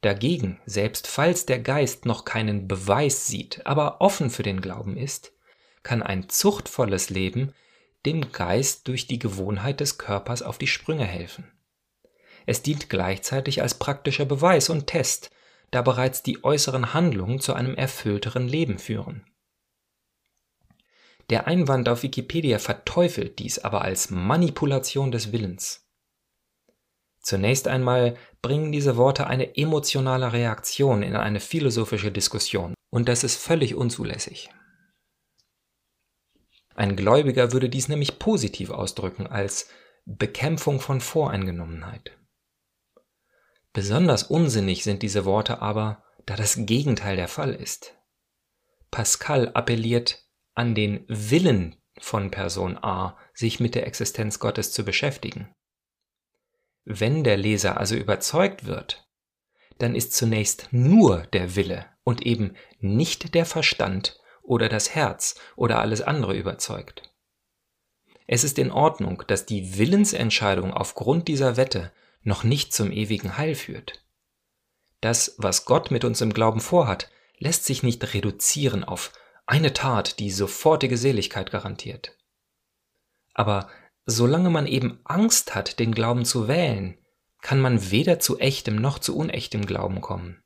Dagegen, 0.00 0.60
selbst 0.64 1.06
falls 1.06 1.44
der 1.44 1.60
Geist 1.60 2.06
noch 2.06 2.24
keinen 2.24 2.66
Beweis 2.66 3.26
sieht, 3.26 3.66
aber 3.66 4.00
offen 4.00 4.30
für 4.30 4.42
den 4.42 4.60
Glauben 4.60 4.96
ist, 4.96 5.32
kann 5.82 6.02
ein 6.02 6.28
zuchtvolles 6.28 7.10
Leben 7.10 7.52
dem 8.06 8.32
Geist 8.32 8.88
durch 8.88 9.06
die 9.06 9.18
Gewohnheit 9.18 9.80
des 9.80 9.98
Körpers 9.98 10.42
auf 10.42 10.58
die 10.58 10.66
Sprünge 10.66 11.04
helfen. 11.04 11.52
Es 12.46 12.62
dient 12.62 12.88
gleichzeitig 12.88 13.62
als 13.62 13.74
praktischer 13.74 14.24
Beweis 14.24 14.68
und 14.68 14.86
Test, 14.86 15.30
da 15.70 15.82
bereits 15.82 16.22
die 16.22 16.44
äußeren 16.44 16.94
Handlungen 16.94 17.40
zu 17.40 17.54
einem 17.54 17.74
erfüllteren 17.74 18.46
Leben 18.46 18.78
führen. 18.78 19.24
Der 21.30 21.46
Einwand 21.46 21.88
auf 21.88 22.02
Wikipedia 22.02 22.58
verteufelt 22.58 23.38
dies 23.38 23.58
aber 23.58 23.82
als 23.82 24.10
Manipulation 24.10 25.10
des 25.10 25.32
Willens. 25.32 25.88
Zunächst 27.20 27.68
einmal 27.68 28.16
bringen 28.42 28.72
diese 28.72 28.96
Worte 28.96 29.28
eine 29.28 29.56
emotionale 29.56 30.32
Reaktion 30.32 31.02
in 31.02 31.14
eine 31.14 31.40
philosophische 31.40 32.10
Diskussion, 32.10 32.74
und 32.90 33.08
das 33.08 33.22
ist 33.24 33.36
völlig 33.36 33.76
unzulässig. 33.76 34.50
Ein 36.74 36.96
Gläubiger 36.96 37.52
würde 37.52 37.68
dies 37.68 37.88
nämlich 37.88 38.18
positiv 38.18 38.70
ausdrücken 38.70 39.26
als 39.26 39.68
Bekämpfung 40.04 40.80
von 40.80 41.00
Voreingenommenheit. 41.00 42.18
Besonders 43.72 44.24
unsinnig 44.24 44.84
sind 44.84 45.02
diese 45.02 45.24
Worte 45.24 45.62
aber, 45.62 46.04
da 46.26 46.36
das 46.36 46.56
Gegenteil 46.66 47.16
der 47.16 47.28
Fall 47.28 47.54
ist. 47.54 47.96
Pascal 48.90 49.50
appelliert 49.54 50.26
an 50.54 50.74
den 50.74 51.04
Willen 51.08 51.76
von 51.98 52.30
Person 52.30 52.76
A, 52.82 53.18
sich 53.32 53.60
mit 53.60 53.74
der 53.74 53.86
Existenz 53.86 54.38
Gottes 54.38 54.72
zu 54.72 54.84
beschäftigen. 54.84 55.54
Wenn 56.84 57.24
der 57.24 57.36
Leser 57.36 57.78
also 57.78 57.94
überzeugt 57.94 58.66
wird, 58.66 59.08
dann 59.78 59.94
ist 59.94 60.14
zunächst 60.14 60.68
nur 60.72 61.26
der 61.32 61.56
Wille 61.56 61.86
und 62.04 62.26
eben 62.26 62.56
nicht 62.80 63.34
der 63.34 63.46
Verstand 63.46 64.20
oder 64.42 64.68
das 64.68 64.94
Herz 64.94 65.36
oder 65.56 65.80
alles 65.80 66.02
andere 66.02 66.36
überzeugt. 66.36 67.10
Es 68.26 68.44
ist 68.44 68.58
in 68.58 68.70
Ordnung, 68.70 69.22
dass 69.26 69.46
die 69.46 69.78
Willensentscheidung 69.78 70.72
aufgrund 70.72 71.28
dieser 71.28 71.56
Wette 71.56 71.92
noch 72.22 72.44
nicht 72.44 72.72
zum 72.72 72.92
ewigen 72.92 73.36
Heil 73.36 73.54
führt. 73.54 74.04
Das, 75.00 75.34
was 75.38 75.64
Gott 75.64 75.90
mit 75.90 76.04
uns 76.04 76.20
im 76.20 76.32
Glauben 76.32 76.60
vorhat, 76.60 77.10
lässt 77.38 77.64
sich 77.64 77.82
nicht 77.82 78.14
reduzieren 78.14 78.84
auf 78.84 79.12
eine 79.46 79.72
Tat, 79.72 80.20
die 80.20 80.30
sofortige 80.30 80.96
Seligkeit 80.96 81.50
garantiert. 81.50 82.16
Aber 83.34 83.68
solange 84.06 84.50
man 84.50 84.66
eben 84.66 85.00
Angst 85.04 85.54
hat, 85.54 85.78
den 85.78 85.92
Glauben 85.92 86.24
zu 86.24 86.46
wählen, 86.46 86.98
kann 87.40 87.60
man 87.60 87.90
weder 87.90 88.20
zu 88.20 88.38
echtem 88.38 88.76
noch 88.76 88.98
zu 89.00 89.16
unechtem 89.16 89.66
Glauben 89.66 90.00
kommen. 90.00 90.40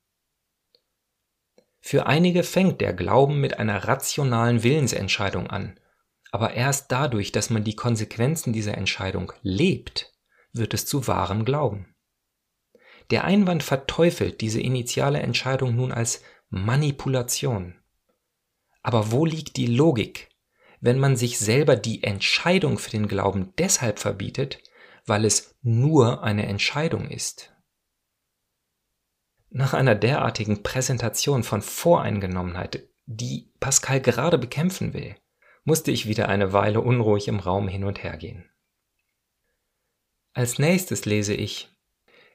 Für 1.80 2.06
einige 2.06 2.42
fängt 2.42 2.80
der 2.80 2.94
Glauben 2.94 3.40
mit 3.40 3.58
einer 3.58 3.86
rationalen 3.86 4.62
Willensentscheidung 4.62 5.48
an, 5.48 5.78
aber 6.32 6.54
erst 6.54 6.90
dadurch, 6.90 7.30
dass 7.30 7.50
man 7.50 7.62
die 7.62 7.76
Konsequenzen 7.76 8.52
dieser 8.52 8.76
Entscheidung 8.76 9.32
lebt, 9.42 10.15
wird 10.56 10.74
es 10.74 10.86
zu 10.86 11.06
wahrem 11.06 11.44
Glauben. 11.44 11.94
Der 13.10 13.24
Einwand 13.24 13.62
verteufelt 13.62 14.40
diese 14.40 14.60
initiale 14.60 15.20
Entscheidung 15.20 15.76
nun 15.76 15.92
als 15.92 16.22
Manipulation. 16.48 17.76
Aber 18.82 19.12
wo 19.12 19.24
liegt 19.24 19.56
die 19.56 19.66
Logik, 19.66 20.28
wenn 20.80 20.98
man 20.98 21.16
sich 21.16 21.38
selber 21.38 21.76
die 21.76 22.02
Entscheidung 22.02 22.78
für 22.78 22.90
den 22.90 23.08
Glauben 23.08 23.52
deshalb 23.58 23.98
verbietet, 23.98 24.58
weil 25.04 25.24
es 25.24 25.56
nur 25.62 26.22
eine 26.22 26.46
Entscheidung 26.46 27.08
ist? 27.08 27.52
Nach 29.50 29.74
einer 29.74 29.94
derartigen 29.94 30.62
Präsentation 30.62 31.42
von 31.42 31.62
Voreingenommenheit, 31.62 32.88
die 33.06 33.52
Pascal 33.60 34.00
gerade 34.00 34.38
bekämpfen 34.38 34.92
will, 34.92 35.16
musste 35.64 35.90
ich 35.90 36.06
wieder 36.06 36.28
eine 36.28 36.52
Weile 36.52 36.80
unruhig 36.80 37.28
im 37.28 37.38
Raum 37.40 37.68
hin 37.68 37.84
und 37.84 38.02
her 38.02 38.16
gehen. 38.16 38.50
Als 40.36 40.58
nächstes 40.58 41.06
lese 41.06 41.32
ich, 41.32 41.70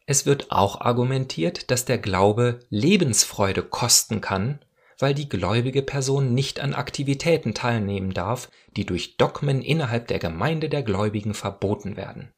es 0.08 0.25
wird 0.25 0.51
auch 0.51 0.81
argumentiert, 0.81 1.70
dass 1.70 1.86
der 1.86 2.00
Glaube 2.00 2.62
Lebensfreude 2.72 3.62
kosten 3.62 4.22
kann, 4.22 4.65
weil 4.98 5.13
die 5.13 5.29
gläubige 5.29 5.84
Person 5.84 6.34
nicht 6.34 6.60
an 6.60 6.74
Aktivitäten 6.74 7.53
teilnehmen 7.53 8.12
darf, 8.12 8.50
die 8.75 8.88
durch 8.88 9.17
Dogmen 9.17 9.62
innerhalb 9.62 10.08
der 10.08 10.17
Gemeinde 10.17 10.67
der 10.67 10.81
Gläubigen 10.81 11.36
verboten 11.36 11.96
werden. 11.96 12.34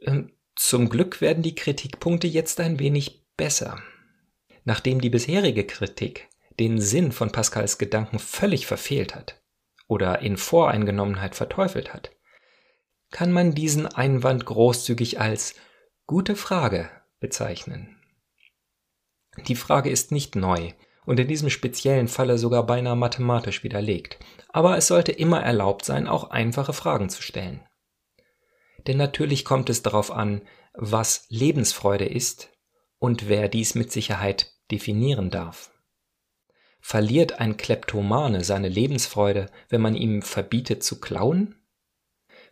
Ähm, 0.00 0.32
zum 0.56 0.88
Glück 0.88 1.20
werden 1.20 1.44
die 1.44 1.54
Kritikpunkte 1.54 2.26
jetzt 2.26 2.58
ein 2.58 2.80
wenig 2.80 3.24
besser. 3.36 3.80
Nachdem 4.64 5.00
die 5.00 5.10
bisherige 5.10 5.64
Kritik 5.64 6.28
den 6.58 6.80
Sinn 6.80 7.12
von 7.12 7.30
Pascals 7.30 7.78
Gedanken 7.78 8.18
völlig 8.18 8.66
verfehlt 8.66 9.14
hat 9.14 9.40
oder 9.86 10.22
in 10.22 10.36
Voreingenommenheit 10.36 11.36
verteufelt 11.36 11.94
hat, 11.94 12.15
kann 13.10 13.32
man 13.32 13.54
diesen 13.54 13.86
Einwand 13.86 14.44
großzügig 14.46 15.20
als 15.20 15.54
gute 16.06 16.36
Frage 16.36 16.90
bezeichnen. 17.20 17.96
Die 19.46 19.56
Frage 19.56 19.90
ist 19.90 20.12
nicht 20.12 20.34
neu 20.36 20.72
und 21.04 21.20
in 21.20 21.28
diesem 21.28 21.50
speziellen 21.50 22.08
Falle 22.08 22.38
sogar 22.38 22.66
beinahe 22.66 22.96
mathematisch 22.96 23.62
widerlegt, 23.62 24.18
aber 24.48 24.76
es 24.76 24.86
sollte 24.88 25.12
immer 25.12 25.42
erlaubt 25.42 25.84
sein, 25.84 26.08
auch 26.08 26.30
einfache 26.30 26.72
Fragen 26.72 27.08
zu 27.08 27.22
stellen. 27.22 27.66
Denn 28.86 28.96
natürlich 28.96 29.44
kommt 29.44 29.70
es 29.70 29.82
darauf 29.82 30.10
an, 30.10 30.42
was 30.74 31.26
Lebensfreude 31.28 32.04
ist 32.04 32.50
und 32.98 33.28
wer 33.28 33.48
dies 33.48 33.74
mit 33.74 33.92
Sicherheit 33.92 34.52
definieren 34.70 35.30
darf. 35.30 35.70
Verliert 36.80 37.40
ein 37.40 37.56
Kleptomane 37.56 38.44
seine 38.44 38.68
Lebensfreude, 38.68 39.50
wenn 39.68 39.80
man 39.80 39.96
ihm 39.96 40.22
verbietet 40.22 40.84
zu 40.84 41.00
klauen? 41.00 41.56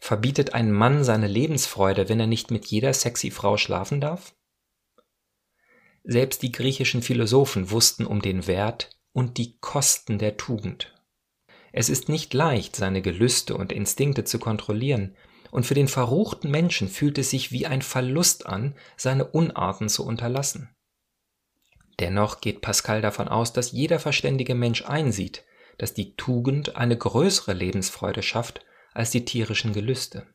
Verbietet 0.07 0.53
ein 0.53 0.71
Mann 0.71 1.03
seine 1.03 1.29
Lebensfreude, 1.29 2.11
wenn 2.11 2.21
er 2.21 2.27
nicht 2.27 2.51
mit 2.51 2.67
jeder 2.67 2.93
sexy 2.93 3.31
Frau 3.31 3.57
schlafen 3.57 4.03
darf? 4.03 4.35
Selbst 6.03 6.43
die 6.43 6.53
griechischen 6.53 7.01
Philosophen 7.01 7.71
wussten 7.71 8.05
um 8.05 8.21
den 8.21 8.47
Wert 8.47 8.91
und 9.15 9.39
die 9.39 9.57
Kosten 9.61 10.19
der 10.19 10.37
Tugend. 10.37 10.95
Es 11.73 11.89
ist 11.89 12.11
nicht 12.11 12.35
leicht, 12.35 12.77
seine 12.77 13.01
Gelüste 13.01 13.57
und 13.57 13.73
Instinkte 13.73 14.25
zu 14.25 14.39
kontrollieren, 14.39 15.17
und 15.51 15.65
für 15.65 15.73
den 15.73 15.89
verruchten 15.89 16.51
Menschen 16.51 16.89
fühlt 16.91 17.17
es 17.17 17.31
sich 17.31 17.51
wie 17.51 17.65
ein 17.65 17.81
Verlust 17.81 18.45
an, 18.45 18.75
seine 18.99 19.25
Unarten 19.25 19.89
zu 19.89 20.05
unterlassen. 20.05 20.69
Dennoch 21.99 22.43
geht 22.43 22.61
Pascal 22.61 23.01
davon 23.01 23.29
aus, 23.29 23.55
dass 23.55 23.73
jeder 23.73 23.99
verständige 23.99 24.55
Mensch 24.55 24.85
einsieht, 24.85 25.47
dass 25.79 25.95
die 25.95 26.15
Tugend 26.15 26.77
eine 26.77 26.99
größere 26.99 27.55
Lebensfreude 27.55 28.23
schafft 28.23 28.67
als 28.95 29.11
die 29.11 29.25
tierischen 29.25 29.73
Gelüste. 29.73 30.27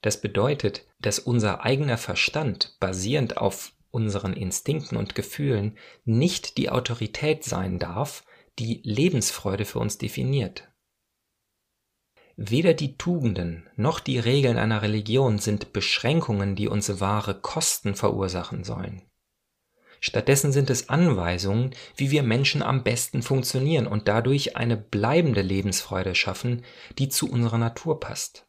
Das 0.00 0.20
bedeutet, 0.20 0.86
dass 1.00 1.18
unser 1.18 1.64
eigener 1.64 1.98
Verstand 1.98 2.76
basierend 2.80 3.36
auf 3.36 3.72
unseren 3.90 4.34
Instinkten 4.34 4.98
und 4.98 5.14
Gefühlen 5.14 5.78
nicht 6.04 6.58
die 6.58 6.70
Autorität 6.70 7.44
sein 7.44 7.78
darf, 7.78 8.24
die 8.58 8.80
Lebensfreude 8.84 9.64
für 9.64 9.78
uns 9.78 9.98
definiert. 9.98 10.68
Weder 12.36 12.74
die 12.74 12.96
Tugenden 12.96 13.68
noch 13.76 14.00
die 14.00 14.18
Regeln 14.18 14.58
einer 14.58 14.82
Religion 14.82 15.38
sind 15.38 15.72
Beschränkungen, 15.72 16.56
die 16.56 16.68
uns 16.68 17.00
wahre 17.00 17.40
Kosten 17.40 17.94
verursachen 17.94 18.64
sollen. 18.64 19.02
Stattdessen 20.06 20.52
sind 20.52 20.68
es 20.68 20.90
Anweisungen, 20.90 21.74
wie 21.96 22.10
wir 22.10 22.22
Menschen 22.22 22.62
am 22.62 22.82
besten 22.84 23.22
funktionieren 23.22 23.86
und 23.86 24.06
dadurch 24.06 24.54
eine 24.54 24.76
bleibende 24.76 25.40
Lebensfreude 25.40 26.14
schaffen, 26.14 26.62
die 26.98 27.08
zu 27.08 27.26
unserer 27.30 27.56
Natur 27.56 28.00
passt. 28.00 28.46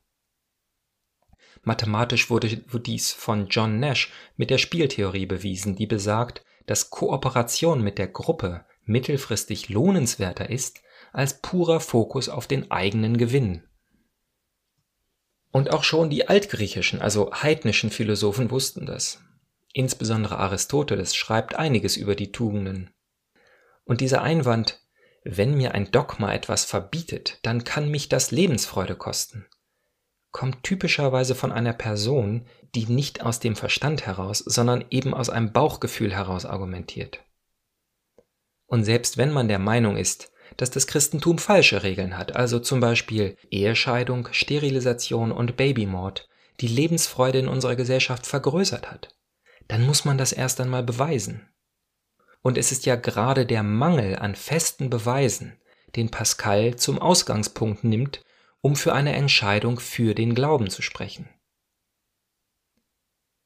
Mathematisch 1.64 2.30
wurde 2.30 2.58
dies 2.58 3.14
von 3.14 3.48
John 3.48 3.80
Nash 3.80 4.12
mit 4.36 4.50
der 4.50 4.58
Spieltheorie 4.58 5.28
bewiesen, 5.28 5.78
die 5.78 5.88
besagt, 5.88 6.44
dass 6.66 6.90
Kooperation 6.90 7.82
mit 7.82 8.00
der 8.00 8.10
Gruppe 8.10 8.66
mittelfristig 8.84 9.70
lohnenswerter 9.70 10.50
ist 10.50 10.82
als 11.14 11.40
purer 11.40 11.80
Fokus 11.80 12.28
auf 12.28 12.48
den 12.48 12.70
eigenen 12.70 13.16
Gewinn. 13.16 13.64
Und 15.52 15.72
auch 15.72 15.86
schon 15.86 16.10
die 16.10 16.28
altgriechischen, 16.28 17.00
also 17.02 17.32
heidnischen 17.32 17.92
Philosophen 17.92 18.52
wussten 18.52 18.86
das. 18.86 19.25
Insbesondere 19.78 20.38
Aristoteles 20.38 21.18
schreibt 21.18 21.56
einiges 21.56 21.98
über 21.98 22.16
die 22.16 22.32
Tugenden. 22.32 22.92
Und 23.84 24.00
dieser 24.00 24.22
Einwand, 24.22 24.80
wenn 25.26 25.54
mir 25.58 25.74
ein 25.74 25.92
Dogma 25.92 26.34
etwas 26.34 26.64
verbietet, 26.64 27.40
dann 27.42 27.66
kann 27.66 27.92
mich 27.92 28.08
das 28.08 28.32
Lebensfreude 28.32 28.96
kosten, 28.96 29.46
kommt 30.32 30.64
typischerweise 30.64 31.36
von 31.36 31.52
einer 31.52 31.74
Person, 31.74 32.48
die 32.74 32.86
nicht 32.86 33.22
aus 33.22 33.42
dem 33.42 33.58
Verstand 33.58 34.06
heraus, 34.06 34.40
sondern 34.40 34.86
eben 34.92 35.14
aus 35.14 35.30
einem 35.30 35.52
Bauchgefühl 35.52 36.14
heraus 36.14 36.46
argumentiert. 36.46 37.20
Und 38.68 38.86
selbst 38.86 39.18
wenn 39.18 39.34
man 39.34 39.50
der 39.50 39.60
Meinung 39.60 39.98
ist, 39.98 40.32
dass 40.56 40.72
das 40.72 40.88
Christentum 40.88 41.38
falsche 41.38 41.84
Regeln 41.84 42.18
hat, 42.18 42.34
also 42.34 42.60
zum 42.60 42.80
Beispiel 42.80 43.36
Ehescheidung, 43.52 44.30
Sterilisation 44.32 45.34
und 45.34 45.58
Babymord, 45.58 46.30
die 46.62 46.70
Lebensfreude 46.70 47.40
in 47.40 47.50
unserer 47.50 47.76
Gesellschaft 47.76 48.26
vergrößert 48.26 48.90
hat, 48.90 49.10
dann 49.68 49.86
muss 49.86 50.06
man 50.06 50.18
das 50.18 50.32
erst 50.32 50.62
einmal 50.62 50.84
beweisen. 50.84 51.48
Und 52.42 52.58
es 52.58 52.72
ist 52.72 52.86
ja 52.86 52.96
gerade 52.96 53.46
der 53.46 53.64
Mangel 53.64 54.18
an 54.18 54.36
festen 54.36 54.90
Beweisen, 54.90 55.60
den 55.96 56.12
Pascal 56.12 56.76
zum 56.76 57.00
Ausgangspunkt 57.00 57.84
nimmt, 57.84 58.22
um 58.62 58.76
für 58.76 58.94
eine 58.94 59.14
Entscheidung 59.14 59.80
für 59.80 60.14
den 60.14 60.36
Glauben 60.36 60.70
zu 60.70 60.82
sprechen. 60.82 61.30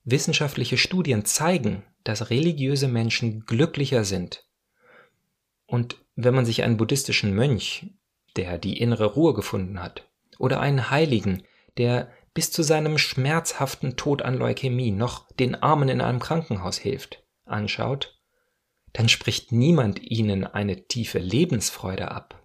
Wissenschaftliche 0.03 0.77
Studien 0.77 1.25
zeigen, 1.25 1.83
dass 2.03 2.29
religiöse 2.29 2.87
Menschen 2.87 3.45
glücklicher 3.45 4.03
sind. 4.03 4.45
Und 5.65 6.03
wenn 6.15 6.33
man 6.33 6.45
sich 6.45 6.63
einen 6.63 6.77
buddhistischen 6.77 7.33
Mönch, 7.33 7.87
der 8.35 8.57
die 8.57 8.79
innere 8.79 9.05
Ruhe 9.05 9.33
gefunden 9.33 9.81
hat, 9.81 10.09
oder 10.37 10.59
einen 10.61 10.89
Heiligen, 10.89 11.43
der 11.77 12.11
bis 12.33 12.51
zu 12.51 12.63
seinem 12.63 12.97
schmerzhaften 12.97 13.95
Tod 13.95 14.21
an 14.21 14.35
Leukämie 14.35 14.91
noch 14.91 15.31
den 15.33 15.55
Armen 15.55 15.89
in 15.89 16.01
einem 16.01 16.19
Krankenhaus 16.19 16.77
hilft, 16.77 17.23
anschaut, 17.45 18.19
dann 18.93 19.09
spricht 19.09 19.51
niemand 19.51 20.01
ihnen 20.01 20.45
eine 20.45 20.87
tiefe 20.87 21.19
Lebensfreude 21.19 22.11
ab. 22.11 22.43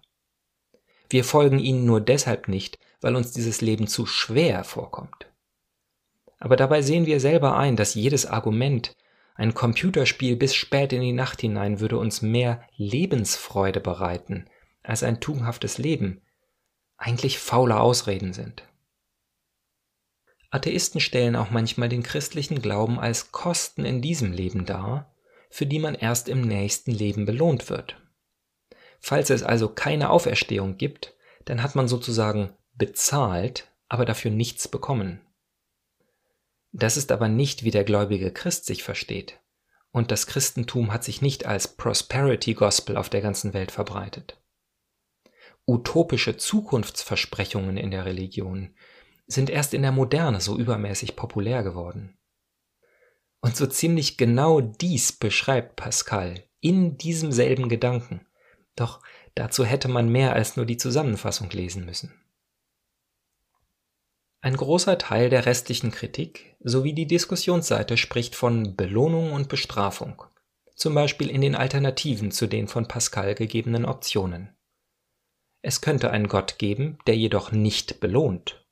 Wir 1.09 1.23
folgen 1.23 1.59
ihnen 1.59 1.85
nur 1.85 2.01
deshalb 2.01 2.47
nicht, 2.47 2.79
weil 3.01 3.15
uns 3.15 3.31
dieses 3.31 3.61
Leben 3.61 3.87
zu 3.87 4.05
schwer 4.05 4.63
vorkommt. 4.63 5.31
Aber 6.39 6.55
dabei 6.55 6.81
sehen 6.81 7.05
wir 7.05 7.19
selber 7.19 7.57
ein, 7.57 7.75
dass 7.75 7.95
jedes 7.95 8.25
Argument, 8.25 8.95
ein 9.35 9.53
Computerspiel 9.53 10.35
bis 10.35 10.55
spät 10.55 10.93
in 10.93 11.01
die 11.01 11.11
Nacht 11.11 11.41
hinein 11.41 11.79
würde 11.79 11.97
uns 11.97 12.21
mehr 12.21 12.63
Lebensfreude 12.77 13.79
bereiten 13.79 14.49
als 14.81 15.03
ein 15.03 15.19
tugendhaftes 15.19 15.77
Leben, 15.77 16.21
eigentlich 16.97 17.39
faule 17.39 17.79
Ausreden 17.79 18.33
sind. 18.33 18.63
Atheisten 20.55 21.01
stellen 21.01 21.35
auch 21.35 21.51
manchmal 21.51 21.89
den 21.89 22.01
christlichen 22.01 22.61
Glauben 22.61 22.97
als 22.97 23.33
Kosten 23.33 23.83
in 23.83 24.01
diesem 24.01 24.31
Leben 24.31 24.65
dar, 24.65 25.13
für 25.49 25.65
die 25.65 25.79
man 25.79 25.95
erst 25.95 26.29
im 26.29 26.41
nächsten 26.41 26.91
Leben 26.91 27.25
belohnt 27.25 27.69
wird. 27.69 27.97
Falls 29.01 29.29
es 29.29 29.43
also 29.43 29.67
keine 29.67 30.09
Auferstehung 30.09 30.77
gibt, 30.77 31.13
dann 31.43 31.61
hat 31.61 31.75
man 31.75 31.89
sozusagen 31.89 32.53
bezahlt, 32.73 33.69
aber 33.89 34.05
dafür 34.05 34.31
nichts 34.31 34.69
bekommen. 34.69 35.19
Das 36.71 36.95
ist 36.95 37.11
aber 37.11 37.27
nicht, 37.27 37.63
wie 37.63 37.71
der 37.71 37.83
gläubige 37.83 38.31
Christ 38.31 38.65
sich 38.65 38.81
versteht. 38.81 39.39
Und 39.91 40.09
das 40.09 40.25
Christentum 40.25 40.93
hat 40.93 41.03
sich 41.03 41.21
nicht 41.21 41.45
als 41.45 41.67
Prosperity 41.67 42.53
Gospel 42.53 42.95
auf 42.95 43.09
der 43.09 43.21
ganzen 43.21 43.53
Welt 43.53 43.71
verbreitet. 43.71 44.41
Utopische 45.67 46.37
Zukunftsversprechungen 46.37 47.75
in 47.75 47.91
der 47.91 48.05
Religion 48.05 48.73
sind 49.27 49.49
erst 49.49 49.73
in 49.73 49.81
der 49.81 49.91
Moderne 49.91 50.41
so 50.41 50.57
übermäßig 50.57 51.15
populär 51.15 51.63
geworden. 51.63 52.17
Und 53.41 53.55
so 53.55 53.67
ziemlich 53.67 54.17
genau 54.17 54.61
dies 54.61 55.11
beschreibt 55.11 55.75
Pascal 55.75 56.43
in 56.61 56.97
diesem 56.97 57.31
selben 57.31 57.69
Gedanken. 57.69 58.25
Doch 58.75 59.01
dazu 59.35 59.65
hätte 59.65 59.87
man 59.87 60.09
mehr 60.09 60.33
als 60.33 60.57
nur 60.57 60.65
die 60.65 60.77
Zusammenfassung 60.77 61.49
lesen 61.51 61.85
müssen. 61.85 62.13
Ein 64.41 64.57
großer 64.57 64.97
Teil 64.97 65.29
der 65.29 65.45
restlichen 65.45 65.91
Kritik 65.91 66.55
sowie 66.59 66.93
die 66.93 67.07
Diskussionsseite 67.07 67.97
spricht 67.97 68.35
von 68.35 68.75
Belohnung 68.75 69.31
und 69.31 69.49
Bestrafung, 69.49 70.23
zum 70.75 70.93
Beispiel 70.93 71.29
in 71.29 71.41
den 71.41 71.55
Alternativen 71.55 72.31
zu 72.31 72.45
den 72.45 72.67
von 72.67 72.87
Pascal 72.87 73.33
gegebenen 73.33 73.85
Optionen. 73.85 74.55
Es 75.63 75.81
könnte 75.81 76.11
einen 76.11 76.27
Gott 76.27 76.59
geben, 76.59 76.99
der 77.07 77.17
jedoch 77.17 77.51
nicht 77.51 77.99
belohnt 77.99 78.64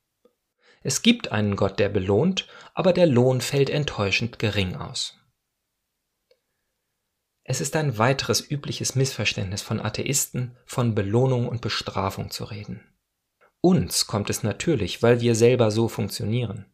es 0.84 1.00
gibt 1.00 1.32
einen 1.32 1.56
Gott, 1.56 1.78
der 1.78 1.88
belohnt, 1.88 2.46
aber 2.74 2.92
der 2.92 3.06
Lohn 3.06 3.40
fällt 3.40 3.70
enttäuschend 3.70 4.38
gering 4.38 4.76
aus. 4.76 5.18
Es 7.42 7.62
ist 7.62 7.74
ein 7.74 7.96
weiteres 7.96 8.50
übliches 8.50 8.94
Missverständnis 8.94 9.62
von 9.62 9.80
Atheisten, 9.80 10.58
von 10.66 10.94
Belohnung 10.94 11.48
und 11.48 11.62
Bestrafung 11.62 12.30
zu 12.30 12.44
reden. 12.44 12.82
Uns 13.62 14.06
kommt 14.06 14.28
es 14.28 14.42
natürlich, 14.42 15.02
weil 15.02 15.22
wir 15.22 15.34
selber 15.34 15.70
so 15.70 15.88
funktionieren. 15.88 16.66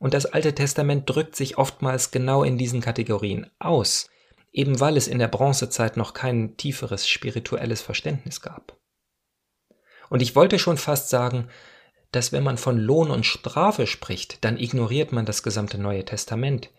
Und 0.00 0.12
das 0.12 0.26
Alte 0.26 0.52
Testament 0.52 1.08
drückt 1.08 1.36
sich 1.36 1.56
oftmals 1.56 2.10
genau 2.10 2.42
in 2.42 2.58
diesen 2.58 2.80
Kategorien 2.80 3.48
aus, 3.60 4.10
eben 4.50 4.80
weil 4.80 4.96
es 4.96 5.06
in 5.06 5.20
der 5.20 5.28
Bronzezeit 5.28 5.96
noch 5.96 6.14
kein 6.14 6.56
tieferes 6.56 7.08
spirituelles 7.08 7.80
Verständnis 7.80 8.40
gab. 8.40 8.76
Und 10.08 10.20
ich 10.20 10.34
wollte 10.34 10.58
schon 10.58 10.78
fast 10.78 11.10
sagen, 11.10 11.48
dass 12.12 12.32
wenn 12.32 12.42
man 12.42 12.58
von 12.58 12.78
Lohn 12.78 13.10
und 13.10 13.26
Strafe 13.26 13.86
spricht, 13.86 14.44
dann 14.44 14.58
ignoriert 14.58 15.12
man 15.12 15.26
das 15.26 15.42
gesamte 15.42 15.78
Neue 15.78 16.04
Testament. 16.04 16.70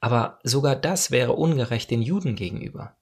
Aber 0.00 0.38
sogar 0.42 0.74
das 0.74 1.10
wäre 1.10 1.32
ungerecht 1.32 1.90
den 1.90 2.02
Juden 2.02 2.34
gegenüber. 2.34 2.96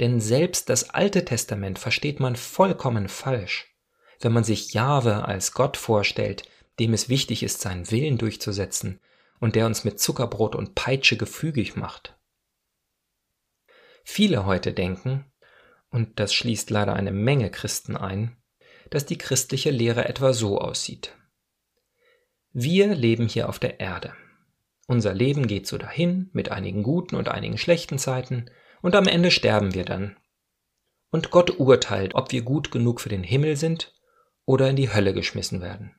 Denn 0.00 0.20
selbst 0.20 0.68
das 0.68 0.90
Alte 0.90 1.24
Testament 1.24 1.78
versteht 1.78 2.20
man 2.20 2.36
vollkommen 2.36 3.08
falsch, 3.08 3.74
wenn 4.20 4.32
man 4.32 4.44
sich 4.44 4.72
Jahwe 4.72 5.24
als 5.24 5.52
Gott 5.52 5.76
vorstellt, 5.76 6.44
dem 6.78 6.92
es 6.92 7.08
wichtig 7.08 7.42
ist, 7.42 7.60
seinen 7.60 7.90
Willen 7.90 8.18
durchzusetzen 8.18 9.00
und 9.40 9.54
der 9.54 9.66
uns 9.66 9.84
mit 9.84 10.00
Zuckerbrot 10.00 10.54
und 10.54 10.74
Peitsche 10.74 11.16
gefügig 11.16 11.76
macht. 11.76 12.16
Viele 14.04 14.46
heute 14.46 14.72
denken, 14.72 15.24
und 15.90 16.20
das 16.20 16.32
schließt 16.32 16.70
leider 16.70 16.94
eine 16.94 17.12
Menge 17.12 17.50
Christen 17.50 17.96
ein, 17.96 18.36
dass 18.90 19.06
die 19.06 19.18
christliche 19.18 19.70
Lehre 19.70 20.08
etwa 20.08 20.32
so 20.32 20.58
aussieht. 20.60 21.16
Wir 22.58 22.94
leben 22.94 23.28
hier 23.28 23.50
auf 23.50 23.58
der 23.58 23.80
Erde. 23.80 24.14
Unser 24.86 25.12
Leben 25.12 25.46
geht 25.46 25.66
so 25.66 25.76
dahin, 25.76 26.30
mit 26.32 26.50
einigen 26.50 26.82
guten 26.82 27.14
und 27.14 27.28
einigen 27.28 27.58
schlechten 27.58 27.98
Zeiten, 27.98 28.46
und 28.80 28.94
am 28.94 29.06
Ende 29.06 29.30
sterben 29.30 29.74
wir 29.74 29.84
dann. 29.84 30.16
Und 31.10 31.30
Gott 31.30 31.60
urteilt, 31.60 32.14
ob 32.14 32.32
wir 32.32 32.40
gut 32.40 32.70
genug 32.70 33.02
für 33.02 33.10
den 33.10 33.24
Himmel 33.24 33.58
sind 33.58 33.92
oder 34.46 34.70
in 34.70 34.76
die 34.76 34.90
Hölle 34.90 35.12
geschmissen 35.12 35.60
werden. 35.60 35.94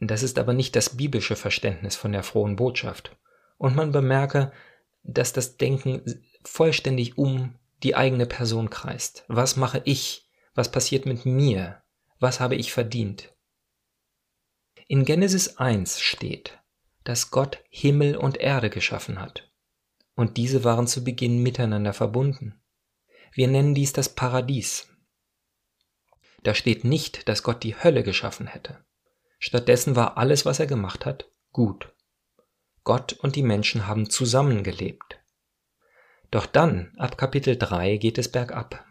Das 0.00 0.22
ist 0.22 0.38
aber 0.38 0.52
nicht 0.52 0.76
das 0.76 0.98
biblische 0.98 1.34
Verständnis 1.34 1.96
von 1.96 2.12
der 2.12 2.24
frohen 2.24 2.56
Botschaft. 2.56 3.16
Und 3.56 3.74
man 3.74 3.90
bemerke, 3.90 4.52
dass 5.02 5.32
das 5.32 5.56
Denken 5.56 6.02
vollständig 6.44 7.16
um 7.16 7.54
die 7.82 7.96
eigene 7.96 8.26
Person 8.26 8.68
kreist. 8.68 9.24
Was 9.28 9.56
mache 9.56 9.80
ich? 9.86 10.28
Was 10.54 10.70
passiert 10.70 11.06
mit 11.06 11.24
mir? 11.24 11.82
Was 12.20 12.38
habe 12.38 12.54
ich 12.54 12.70
verdient? 12.70 13.32
In 14.90 15.04
Genesis 15.04 15.58
1 15.58 16.00
steht, 16.00 16.58
dass 17.04 17.30
Gott 17.30 17.62
Himmel 17.68 18.16
und 18.16 18.38
Erde 18.38 18.70
geschaffen 18.70 19.20
hat. 19.20 19.52
Und 20.14 20.38
diese 20.38 20.64
waren 20.64 20.86
zu 20.86 21.04
Beginn 21.04 21.42
miteinander 21.42 21.92
verbunden. 21.92 22.62
Wir 23.34 23.48
nennen 23.48 23.74
dies 23.74 23.92
das 23.92 24.08
Paradies. 24.08 24.88
Da 26.42 26.54
steht 26.54 26.84
nicht, 26.84 27.28
dass 27.28 27.42
Gott 27.42 27.64
die 27.64 27.76
Hölle 27.76 28.02
geschaffen 28.02 28.46
hätte. 28.46 28.82
Stattdessen 29.38 29.94
war 29.94 30.16
alles, 30.16 30.46
was 30.46 30.58
er 30.58 30.66
gemacht 30.66 31.04
hat, 31.04 31.30
gut. 31.52 31.94
Gott 32.82 33.12
und 33.12 33.36
die 33.36 33.42
Menschen 33.42 33.86
haben 33.86 34.08
zusammengelebt. 34.08 35.20
Doch 36.30 36.46
dann, 36.46 36.94
ab 36.96 37.18
Kapitel 37.18 37.58
3, 37.58 37.98
geht 37.98 38.16
es 38.16 38.32
bergab. 38.32 38.86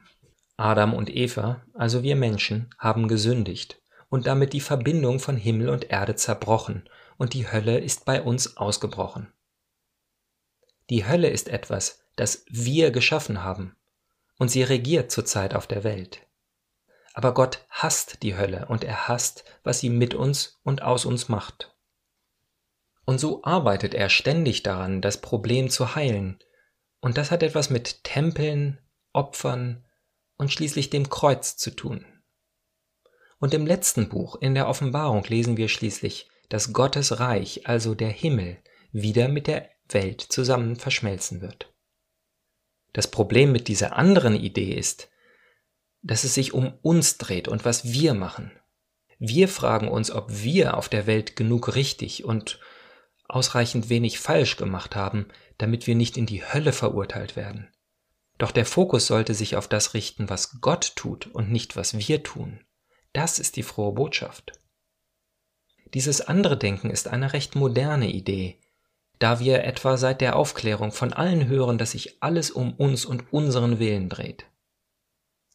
Adam 0.57 0.93
und 0.93 1.09
Eva, 1.09 1.65
also 1.73 2.03
wir 2.03 2.15
Menschen, 2.15 2.69
haben 2.77 3.07
gesündigt 3.07 3.81
und 4.09 4.27
damit 4.27 4.53
die 4.53 4.61
Verbindung 4.61 5.19
von 5.19 5.37
Himmel 5.37 5.69
und 5.69 5.89
Erde 5.89 6.15
zerbrochen, 6.15 6.87
und 7.17 7.33
die 7.33 7.51
Hölle 7.51 7.79
ist 7.79 8.05
bei 8.05 8.21
uns 8.21 8.57
ausgebrochen. 8.57 9.31
Die 10.89 11.05
Hölle 11.05 11.29
ist 11.29 11.49
etwas, 11.49 12.03
das 12.15 12.45
wir 12.47 12.91
geschaffen 12.91 13.43
haben, 13.43 13.75
und 14.37 14.49
sie 14.49 14.63
regiert 14.63 15.11
zurzeit 15.11 15.53
auf 15.53 15.67
der 15.67 15.83
Welt. 15.83 16.21
Aber 17.13 17.33
Gott 17.33 17.65
hasst 17.69 18.21
die 18.21 18.37
Hölle 18.37 18.67
und 18.67 18.83
er 18.83 19.07
hasst, 19.07 19.43
was 19.63 19.79
sie 19.79 19.89
mit 19.89 20.13
uns 20.13 20.59
und 20.63 20.83
aus 20.83 21.05
uns 21.05 21.29
macht. 21.29 21.75
Und 23.05 23.19
so 23.19 23.43
arbeitet 23.43 23.93
er 23.93 24.09
ständig 24.09 24.63
daran, 24.63 25.01
das 25.01 25.19
Problem 25.19 25.69
zu 25.69 25.95
heilen, 25.95 26.39
und 26.99 27.17
das 27.17 27.31
hat 27.31 27.41
etwas 27.43 27.69
mit 27.69 28.03
Tempeln, 28.03 28.79
Opfern 29.13 29.85
und 30.37 30.51
schließlich 30.51 30.89
dem 30.89 31.09
Kreuz 31.09 31.57
zu 31.57 31.71
tun. 31.71 32.05
Und 33.39 33.53
im 33.53 33.67
letzten 33.67 34.09
Buch, 34.09 34.35
in 34.35 34.55
der 34.55 34.67
Offenbarung, 34.67 35.23
lesen 35.25 35.57
wir 35.57 35.67
schließlich, 35.67 36.29
dass 36.49 36.73
Gottes 36.73 37.19
Reich, 37.19 37.67
also 37.67 37.93
der 37.93 38.09
Himmel, 38.09 38.57
wieder 38.91 39.27
mit 39.27 39.47
der 39.47 39.69
Welt 39.89 40.21
zusammen 40.21 40.75
verschmelzen 40.75 41.41
wird. 41.41 41.73
Das 42.93 43.11
Problem 43.11 43.51
mit 43.51 43.67
dieser 43.67 43.95
anderen 43.95 44.35
Idee 44.35 44.73
ist, 44.73 45.09
dass 46.01 46.23
es 46.23 46.33
sich 46.33 46.53
um 46.53 46.73
uns 46.81 47.17
dreht 47.17 47.47
und 47.47 47.65
was 47.65 47.91
wir 47.91 48.13
machen. 48.13 48.51
Wir 49.19 49.47
fragen 49.47 49.87
uns, 49.87 50.11
ob 50.11 50.31
wir 50.31 50.77
auf 50.77 50.89
der 50.89 51.05
Welt 51.07 51.35
genug 51.35 51.75
richtig 51.75 52.23
und 52.23 52.59
ausreichend 53.27 53.89
wenig 53.89 54.19
falsch 54.19 54.57
gemacht 54.57 54.95
haben, 54.95 55.27
damit 55.57 55.85
wir 55.85 55.95
nicht 55.95 56.17
in 56.17 56.25
die 56.25 56.43
Hölle 56.43 56.71
verurteilt 56.71 57.35
werden. 57.35 57.69
Doch 58.37 58.51
der 58.51 58.65
Fokus 58.65 59.07
sollte 59.07 59.33
sich 59.33 59.55
auf 59.55 59.67
das 59.67 59.93
richten, 59.93 60.29
was 60.29 60.61
Gott 60.61 60.93
tut 60.95 61.27
und 61.27 61.51
nicht 61.51 61.75
was 61.75 61.97
wir 61.97 62.23
tun. 62.23 62.61
Das 63.17 63.39
ist 63.39 63.55
die 63.55 63.63
frohe 63.63 63.93
Botschaft. 63.93 64.51
Dieses 65.95 66.21
andere 66.21 66.55
Denken 66.55 66.91
ist 66.91 67.07
eine 67.07 67.33
recht 67.33 67.55
moderne 67.55 68.11
Idee, 68.11 68.59
da 69.17 69.39
wir 69.39 69.63
etwa 69.63 69.97
seit 69.97 70.21
der 70.21 70.35
Aufklärung 70.35 70.91
von 70.91 71.13
allen 71.13 71.47
hören, 71.47 71.79
dass 71.79 71.93
sich 71.93 72.21
alles 72.21 72.51
um 72.51 72.75
uns 72.75 73.05
und 73.05 73.33
unseren 73.33 73.79
Willen 73.79 74.07
dreht. 74.07 74.45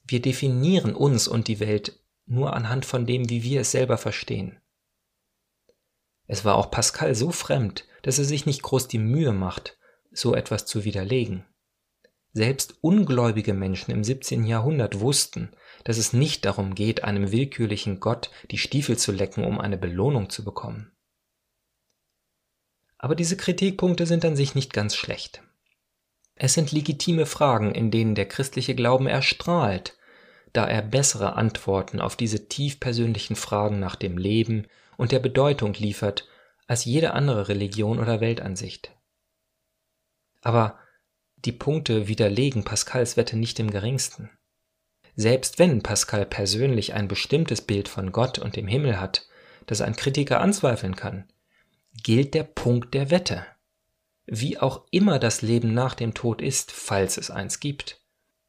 Wir 0.02 0.20
definieren 0.20 0.96
uns 0.96 1.28
und 1.28 1.46
die 1.46 1.60
Welt 1.60 2.00
nur 2.26 2.52
anhand 2.52 2.84
von 2.84 3.06
dem, 3.06 3.30
wie 3.30 3.44
wir 3.44 3.60
es 3.60 3.70
selber 3.70 3.96
verstehen. 3.96 4.60
Es 6.26 6.44
war 6.44 6.56
auch 6.56 6.68
Pascal 6.68 7.14
so 7.14 7.30
fremd, 7.30 7.86
dass 8.02 8.18
er 8.18 8.24
sich 8.24 8.44
nicht 8.44 8.62
groß 8.62 8.88
die 8.88 8.98
Mühe 8.98 9.32
macht, 9.32 9.78
so 10.10 10.34
etwas 10.34 10.66
zu 10.66 10.82
widerlegen. 10.82 11.46
Selbst 12.34 12.76
ungläubige 12.80 13.52
Menschen 13.52 13.90
im 13.90 14.02
17. 14.02 14.44
Jahrhundert 14.44 15.00
wussten, 15.00 15.50
dass 15.84 15.98
es 15.98 16.14
nicht 16.14 16.44
darum 16.46 16.74
geht, 16.74 17.04
einem 17.04 17.30
willkürlichen 17.30 18.00
Gott 18.00 18.30
die 18.50 18.58
Stiefel 18.58 18.96
zu 18.96 19.12
lecken, 19.12 19.44
um 19.44 19.60
eine 19.60 19.76
Belohnung 19.76 20.30
zu 20.30 20.42
bekommen. 20.42 20.92
Aber 22.96 23.14
diese 23.14 23.36
Kritikpunkte 23.36 24.06
sind 24.06 24.24
an 24.24 24.36
sich 24.36 24.54
nicht 24.54 24.72
ganz 24.72 24.96
schlecht. 24.96 25.42
Es 26.34 26.54
sind 26.54 26.72
legitime 26.72 27.26
Fragen, 27.26 27.74
in 27.74 27.90
denen 27.90 28.14
der 28.14 28.26
christliche 28.26 28.74
Glauben 28.74 29.06
erstrahlt, 29.06 29.98
da 30.52 30.66
er 30.66 30.82
bessere 30.82 31.34
Antworten 31.34 32.00
auf 32.00 32.16
diese 32.16 32.48
tief 32.48 32.80
persönlichen 32.80 33.36
Fragen 33.36 33.78
nach 33.78 33.96
dem 33.96 34.16
Leben 34.16 34.66
und 34.96 35.12
der 35.12 35.18
Bedeutung 35.18 35.74
liefert 35.74 36.28
als 36.66 36.84
jede 36.84 37.12
andere 37.12 37.48
Religion 37.48 37.98
oder 37.98 38.20
Weltansicht. 38.20 38.92
Aber 40.40 40.78
die 41.44 41.52
Punkte 41.52 42.08
widerlegen 42.08 42.64
Pascals 42.64 43.16
Wette 43.16 43.36
nicht 43.36 43.58
im 43.58 43.70
geringsten. 43.70 44.30
Selbst 45.14 45.58
wenn 45.58 45.82
Pascal 45.82 46.24
persönlich 46.24 46.94
ein 46.94 47.08
bestimmtes 47.08 47.60
Bild 47.60 47.88
von 47.88 48.12
Gott 48.12 48.38
und 48.38 48.56
dem 48.56 48.66
Himmel 48.66 49.00
hat, 49.00 49.26
das 49.66 49.80
ein 49.80 49.96
Kritiker 49.96 50.40
anzweifeln 50.40 50.96
kann, 50.96 51.24
gilt 52.02 52.34
der 52.34 52.44
Punkt 52.44 52.94
der 52.94 53.10
Wette. 53.10 53.46
Wie 54.26 54.58
auch 54.58 54.86
immer 54.90 55.18
das 55.18 55.42
Leben 55.42 55.74
nach 55.74 55.94
dem 55.94 56.14
Tod 56.14 56.40
ist, 56.40 56.72
falls 56.72 57.16
es 57.16 57.30
eins 57.30 57.60
gibt. 57.60 58.00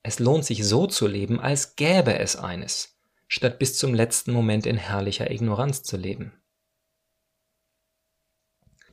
Es 0.03 0.19
lohnt 0.19 0.45
sich 0.45 0.65
so 0.65 0.87
zu 0.87 1.07
leben, 1.07 1.39
als 1.39 1.75
gäbe 1.75 2.19
es 2.19 2.35
eines, 2.35 2.97
statt 3.27 3.59
bis 3.59 3.77
zum 3.77 3.93
letzten 3.93 4.31
Moment 4.31 4.65
in 4.65 4.77
herrlicher 4.77 5.31
Ignoranz 5.31 5.83
zu 5.83 5.97
leben. 5.97 6.33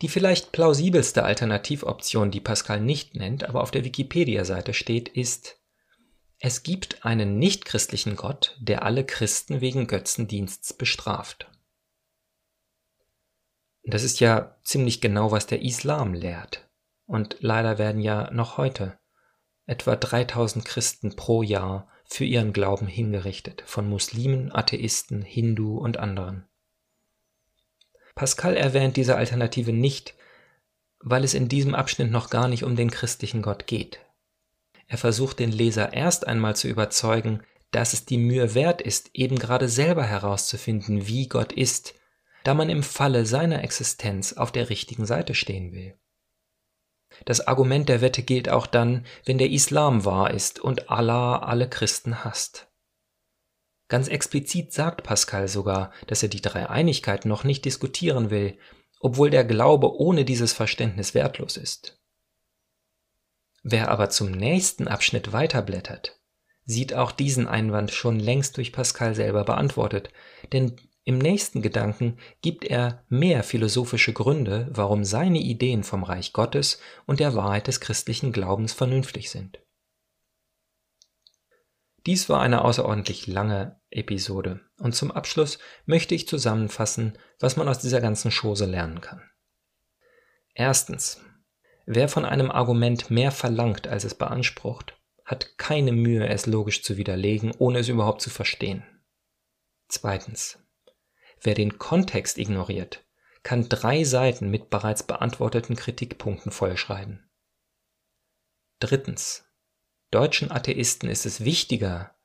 Die 0.02 0.08
vielleicht 0.08 0.52
plausibelste 0.52 1.24
Alternativoption, 1.24 2.30
die 2.30 2.40
Pascal 2.40 2.80
nicht 2.80 3.14
nennt, 3.14 3.44
aber 3.44 3.62
auf 3.62 3.70
der 3.70 3.84
Wikipedia-Seite 3.84 4.72
steht, 4.72 5.08
ist 5.08 5.60
es 6.42 6.62
gibt 6.62 7.04
einen 7.04 7.38
nichtchristlichen 7.38 8.16
Gott, 8.16 8.56
der 8.60 8.82
alle 8.82 9.04
Christen 9.04 9.60
wegen 9.60 9.86
Götzendiensts 9.86 10.72
bestraft. 10.72 11.50
Das 13.84 14.02
ist 14.02 14.20
ja 14.20 14.56
ziemlich 14.64 15.02
genau, 15.02 15.32
was 15.32 15.46
der 15.46 15.60
Islam 15.60 16.14
lehrt. 16.14 16.66
Und 17.04 17.36
leider 17.40 17.76
werden 17.76 18.00
ja 18.00 18.30
noch 18.30 18.56
heute 18.56 18.98
etwa 19.66 19.96
3000 19.96 20.64
Christen 20.64 21.14
pro 21.14 21.42
Jahr 21.42 21.88
für 22.06 22.24
ihren 22.24 22.54
Glauben 22.54 22.86
hingerichtet, 22.86 23.62
von 23.66 23.88
Muslimen, 23.88 24.50
Atheisten, 24.50 25.22
Hindu 25.22 25.76
und 25.76 25.98
anderen. 25.98 26.48
Pascal 28.20 28.54
erwähnt 28.54 28.98
diese 28.98 29.16
Alternative 29.16 29.72
nicht, 29.72 30.12
weil 30.98 31.24
es 31.24 31.32
in 31.32 31.48
diesem 31.48 31.74
Abschnitt 31.74 32.10
noch 32.10 32.28
gar 32.28 32.48
nicht 32.48 32.64
um 32.64 32.76
den 32.76 32.90
christlichen 32.90 33.40
Gott 33.40 33.66
geht. 33.66 33.98
Er 34.88 34.98
versucht 34.98 35.38
den 35.38 35.50
Leser 35.50 35.94
erst 35.94 36.26
einmal 36.26 36.54
zu 36.54 36.68
überzeugen, 36.68 37.42
dass 37.70 37.94
es 37.94 38.04
die 38.04 38.18
Mühe 38.18 38.54
wert 38.54 38.82
ist, 38.82 39.08
eben 39.14 39.38
gerade 39.38 39.70
selber 39.70 40.04
herauszufinden, 40.04 41.06
wie 41.06 41.28
Gott 41.28 41.54
ist, 41.54 41.94
da 42.44 42.52
man 42.52 42.68
im 42.68 42.82
Falle 42.82 43.24
seiner 43.24 43.64
Existenz 43.64 44.34
auf 44.34 44.52
der 44.52 44.68
richtigen 44.68 45.06
Seite 45.06 45.34
stehen 45.34 45.72
will. 45.72 45.98
Das 47.24 47.46
Argument 47.46 47.88
der 47.88 48.02
Wette 48.02 48.22
gilt 48.22 48.50
auch 48.50 48.66
dann, 48.66 49.06
wenn 49.24 49.38
der 49.38 49.48
Islam 49.48 50.04
wahr 50.04 50.30
ist 50.30 50.60
und 50.60 50.90
Allah 50.90 51.38
alle 51.38 51.70
Christen 51.70 52.22
hasst. 52.22 52.69
Ganz 53.90 54.06
explizit 54.06 54.72
sagt 54.72 55.02
Pascal 55.02 55.48
sogar, 55.48 55.92
dass 56.06 56.22
er 56.22 56.28
die 56.28 56.40
Dreieinigkeit 56.40 57.26
noch 57.26 57.42
nicht 57.42 57.64
diskutieren 57.64 58.30
will, 58.30 58.56
obwohl 59.00 59.30
der 59.30 59.44
Glaube 59.44 59.94
ohne 59.96 60.24
dieses 60.24 60.52
Verständnis 60.52 61.12
wertlos 61.12 61.56
ist. 61.56 62.00
Wer 63.64 63.90
aber 63.90 64.08
zum 64.08 64.30
nächsten 64.30 64.86
Abschnitt 64.86 65.32
weiterblättert, 65.32 66.20
sieht 66.64 66.94
auch 66.94 67.10
diesen 67.10 67.48
Einwand 67.48 67.90
schon 67.90 68.20
längst 68.20 68.56
durch 68.56 68.72
Pascal 68.72 69.16
selber 69.16 69.44
beantwortet, 69.44 70.10
denn 70.52 70.76
im 71.02 71.18
nächsten 71.18 71.60
Gedanken 71.60 72.18
gibt 72.42 72.64
er 72.64 73.04
mehr 73.08 73.42
philosophische 73.42 74.12
Gründe, 74.12 74.68
warum 74.70 75.02
seine 75.02 75.40
Ideen 75.40 75.82
vom 75.82 76.04
Reich 76.04 76.32
Gottes 76.32 76.78
und 77.06 77.18
der 77.18 77.34
Wahrheit 77.34 77.66
des 77.66 77.80
christlichen 77.80 78.30
Glaubens 78.32 78.72
vernünftig 78.72 79.30
sind. 79.30 79.58
Dies 82.06 82.28
war 82.28 82.40
eine 82.40 82.64
außerordentlich 82.64 83.26
lange 83.26 83.80
Episode 83.90 84.60
und 84.78 84.94
zum 84.94 85.10
Abschluss 85.10 85.58
möchte 85.84 86.14
ich 86.14 86.28
zusammenfassen, 86.28 87.18
was 87.38 87.56
man 87.56 87.68
aus 87.68 87.78
dieser 87.78 88.00
ganzen 88.00 88.30
Chose 88.30 88.66
lernen 88.66 89.00
kann. 89.00 89.22
Erstens. 90.54 91.20
Wer 91.86 92.08
von 92.08 92.24
einem 92.24 92.50
Argument 92.50 93.10
mehr 93.10 93.32
verlangt, 93.32 93.88
als 93.88 94.04
es 94.04 94.14
beansprucht, 94.14 94.96
hat 95.24 95.58
keine 95.58 95.92
Mühe, 95.92 96.28
es 96.28 96.46
logisch 96.46 96.82
zu 96.82 96.96
widerlegen, 96.96 97.52
ohne 97.58 97.80
es 97.80 97.88
überhaupt 97.88 98.20
zu 98.22 98.30
verstehen. 98.30 98.84
Zweitens. 99.88 100.58
Wer 101.42 101.54
den 101.54 101.78
Kontext 101.78 102.38
ignoriert, 102.38 103.04
kann 103.42 103.68
drei 103.68 104.04
Seiten 104.04 104.50
mit 104.50 104.70
bereits 104.70 105.02
beantworteten 105.02 105.74
Kritikpunkten 105.76 106.52
vollschreiben. 106.52 107.30
Drittens. 108.78 109.49
Deutschen 110.10 110.50
Atheisten 110.50 111.08
ist 111.08 111.24
es 111.24 111.44
wichtiger, 111.44 112.16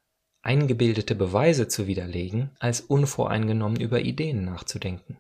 eingebildete 0.42 1.14
Beweise 1.14 1.68
zu 1.68 1.86
widerlegen, 1.86 2.56
als 2.60 2.82
unvoreingenommen 2.82 3.80
über 3.80 4.02
Ideen 4.02 4.44
nachzudenken. 4.44 5.20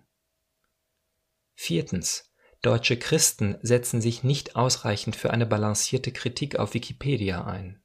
Viertens. 1.54 2.32
Deutsche 2.62 2.98
Christen 2.98 3.58
setzen 3.62 4.02
sich 4.02 4.24
nicht 4.24 4.56
ausreichend 4.56 5.16
für 5.16 5.30
eine 5.30 5.46
balancierte 5.46 6.12
Kritik 6.12 6.58
auf 6.58 6.74
Wikipedia 6.74 7.46
ein. 7.46 7.84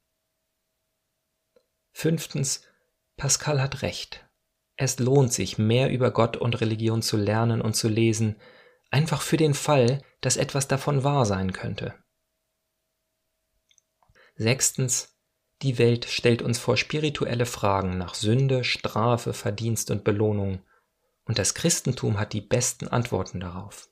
Fünftens. 1.92 2.66
Pascal 3.18 3.60
hat 3.60 3.82
recht. 3.82 4.26
Es 4.76 4.98
lohnt 4.98 5.34
sich, 5.34 5.58
mehr 5.58 5.90
über 5.90 6.10
Gott 6.10 6.38
und 6.38 6.62
Religion 6.62 7.02
zu 7.02 7.18
lernen 7.18 7.60
und 7.60 7.74
zu 7.74 7.88
lesen, 7.88 8.36
einfach 8.90 9.20
für 9.20 9.36
den 9.36 9.52
Fall, 9.52 10.02
dass 10.22 10.38
etwas 10.38 10.68
davon 10.68 11.04
wahr 11.04 11.26
sein 11.26 11.52
könnte. 11.52 11.94
Sechstens. 14.40 15.14
Die 15.60 15.76
Welt 15.76 16.06
stellt 16.06 16.40
uns 16.40 16.58
vor 16.58 16.78
spirituelle 16.78 17.44
Fragen 17.44 17.98
nach 17.98 18.14
Sünde, 18.14 18.64
Strafe, 18.64 19.34
Verdienst 19.34 19.90
und 19.90 20.02
Belohnung, 20.02 20.62
und 21.26 21.38
das 21.38 21.52
Christentum 21.52 22.18
hat 22.18 22.32
die 22.32 22.40
besten 22.40 22.88
Antworten 22.88 23.38
darauf. 23.38 23.90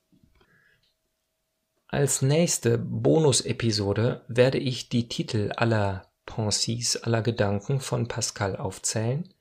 Als 1.87 2.22
nächste 2.22 2.78
Bonus-Episode 2.78 4.24
werde 4.28 4.56
ich 4.56 4.88
die 4.88 5.11
Titel 5.11 5.52
aller 5.54 6.11
Pensis, 6.24 6.96
aller 6.96 7.20
Gedanken 7.20 7.78
von 7.78 8.08
Pascal 8.08 8.56
aufzählen 8.56 9.34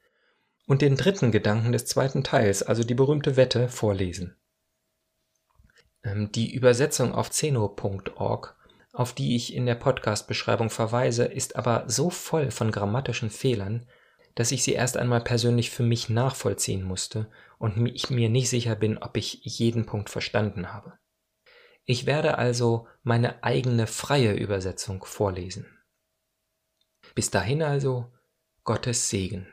und 0.65 0.81
den 0.81 0.97
dritten 0.97 1.31
Gedanken 1.31 1.71
des 1.71 1.85
zweiten 1.85 2.25
Teils, 2.25 2.63
also 2.63 2.83
die 2.83 2.95
berühmte 2.95 3.37
Wette, 3.37 3.69
vorlesen. 3.69 4.35
Ähm, 6.03 6.33
die 6.33 6.53
Übersetzung 6.53 7.13
auf 7.13 7.31
zeno.org, 7.31 8.56
auf 8.97 9.13
die 9.13 9.35
ich 9.35 9.53
in 9.53 9.67
der 9.67 9.75
Podcast-Beschreibung 9.75 10.71
verweise, 10.71 11.25
ist 11.25 11.55
aber 11.55 11.83
so 11.85 12.09
voll 12.09 12.49
von 12.49 12.71
grammatischen 12.71 13.29
Fehlern, 13.29 13.87
dass 14.33 14.51
ich 14.51 14.63
sie 14.63 14.73
erst 14.73 14.97
einmal 14.97 15.21
persönlich 15.21 15.69
für 15.69 15.83
mich 15.83 16.09
nachvollziehen 16.09 16.81
musste 16.81 17.29
und 17.59 17.85
ich 17.85 18.09
mir 18.09 18.27
nicht 18.27 18.49
sicher 18.49 18.75
bin, 18.75 18.97
ob 18.97 19.15
ich 19.15 19.41
jeden 19.43 19.85
Punkt 19.85 20.09
verstanden 20.09 20.73
habe. 20.73 20.93
Ich 21.85 22.07
werde 22.07 22.39
also 22.39 22.87
meine 23.03 23.43
eigene 23.43 23.85
freie 23.85 24.33
Übersetzung 24.33 25.05
vorlesen. 25.05 25.67
Bis 27.13 27.29
dahin 27.29 27.61
also 27.61 28.11
Gottes 28.63 29.11
Segen. 29.11 29.47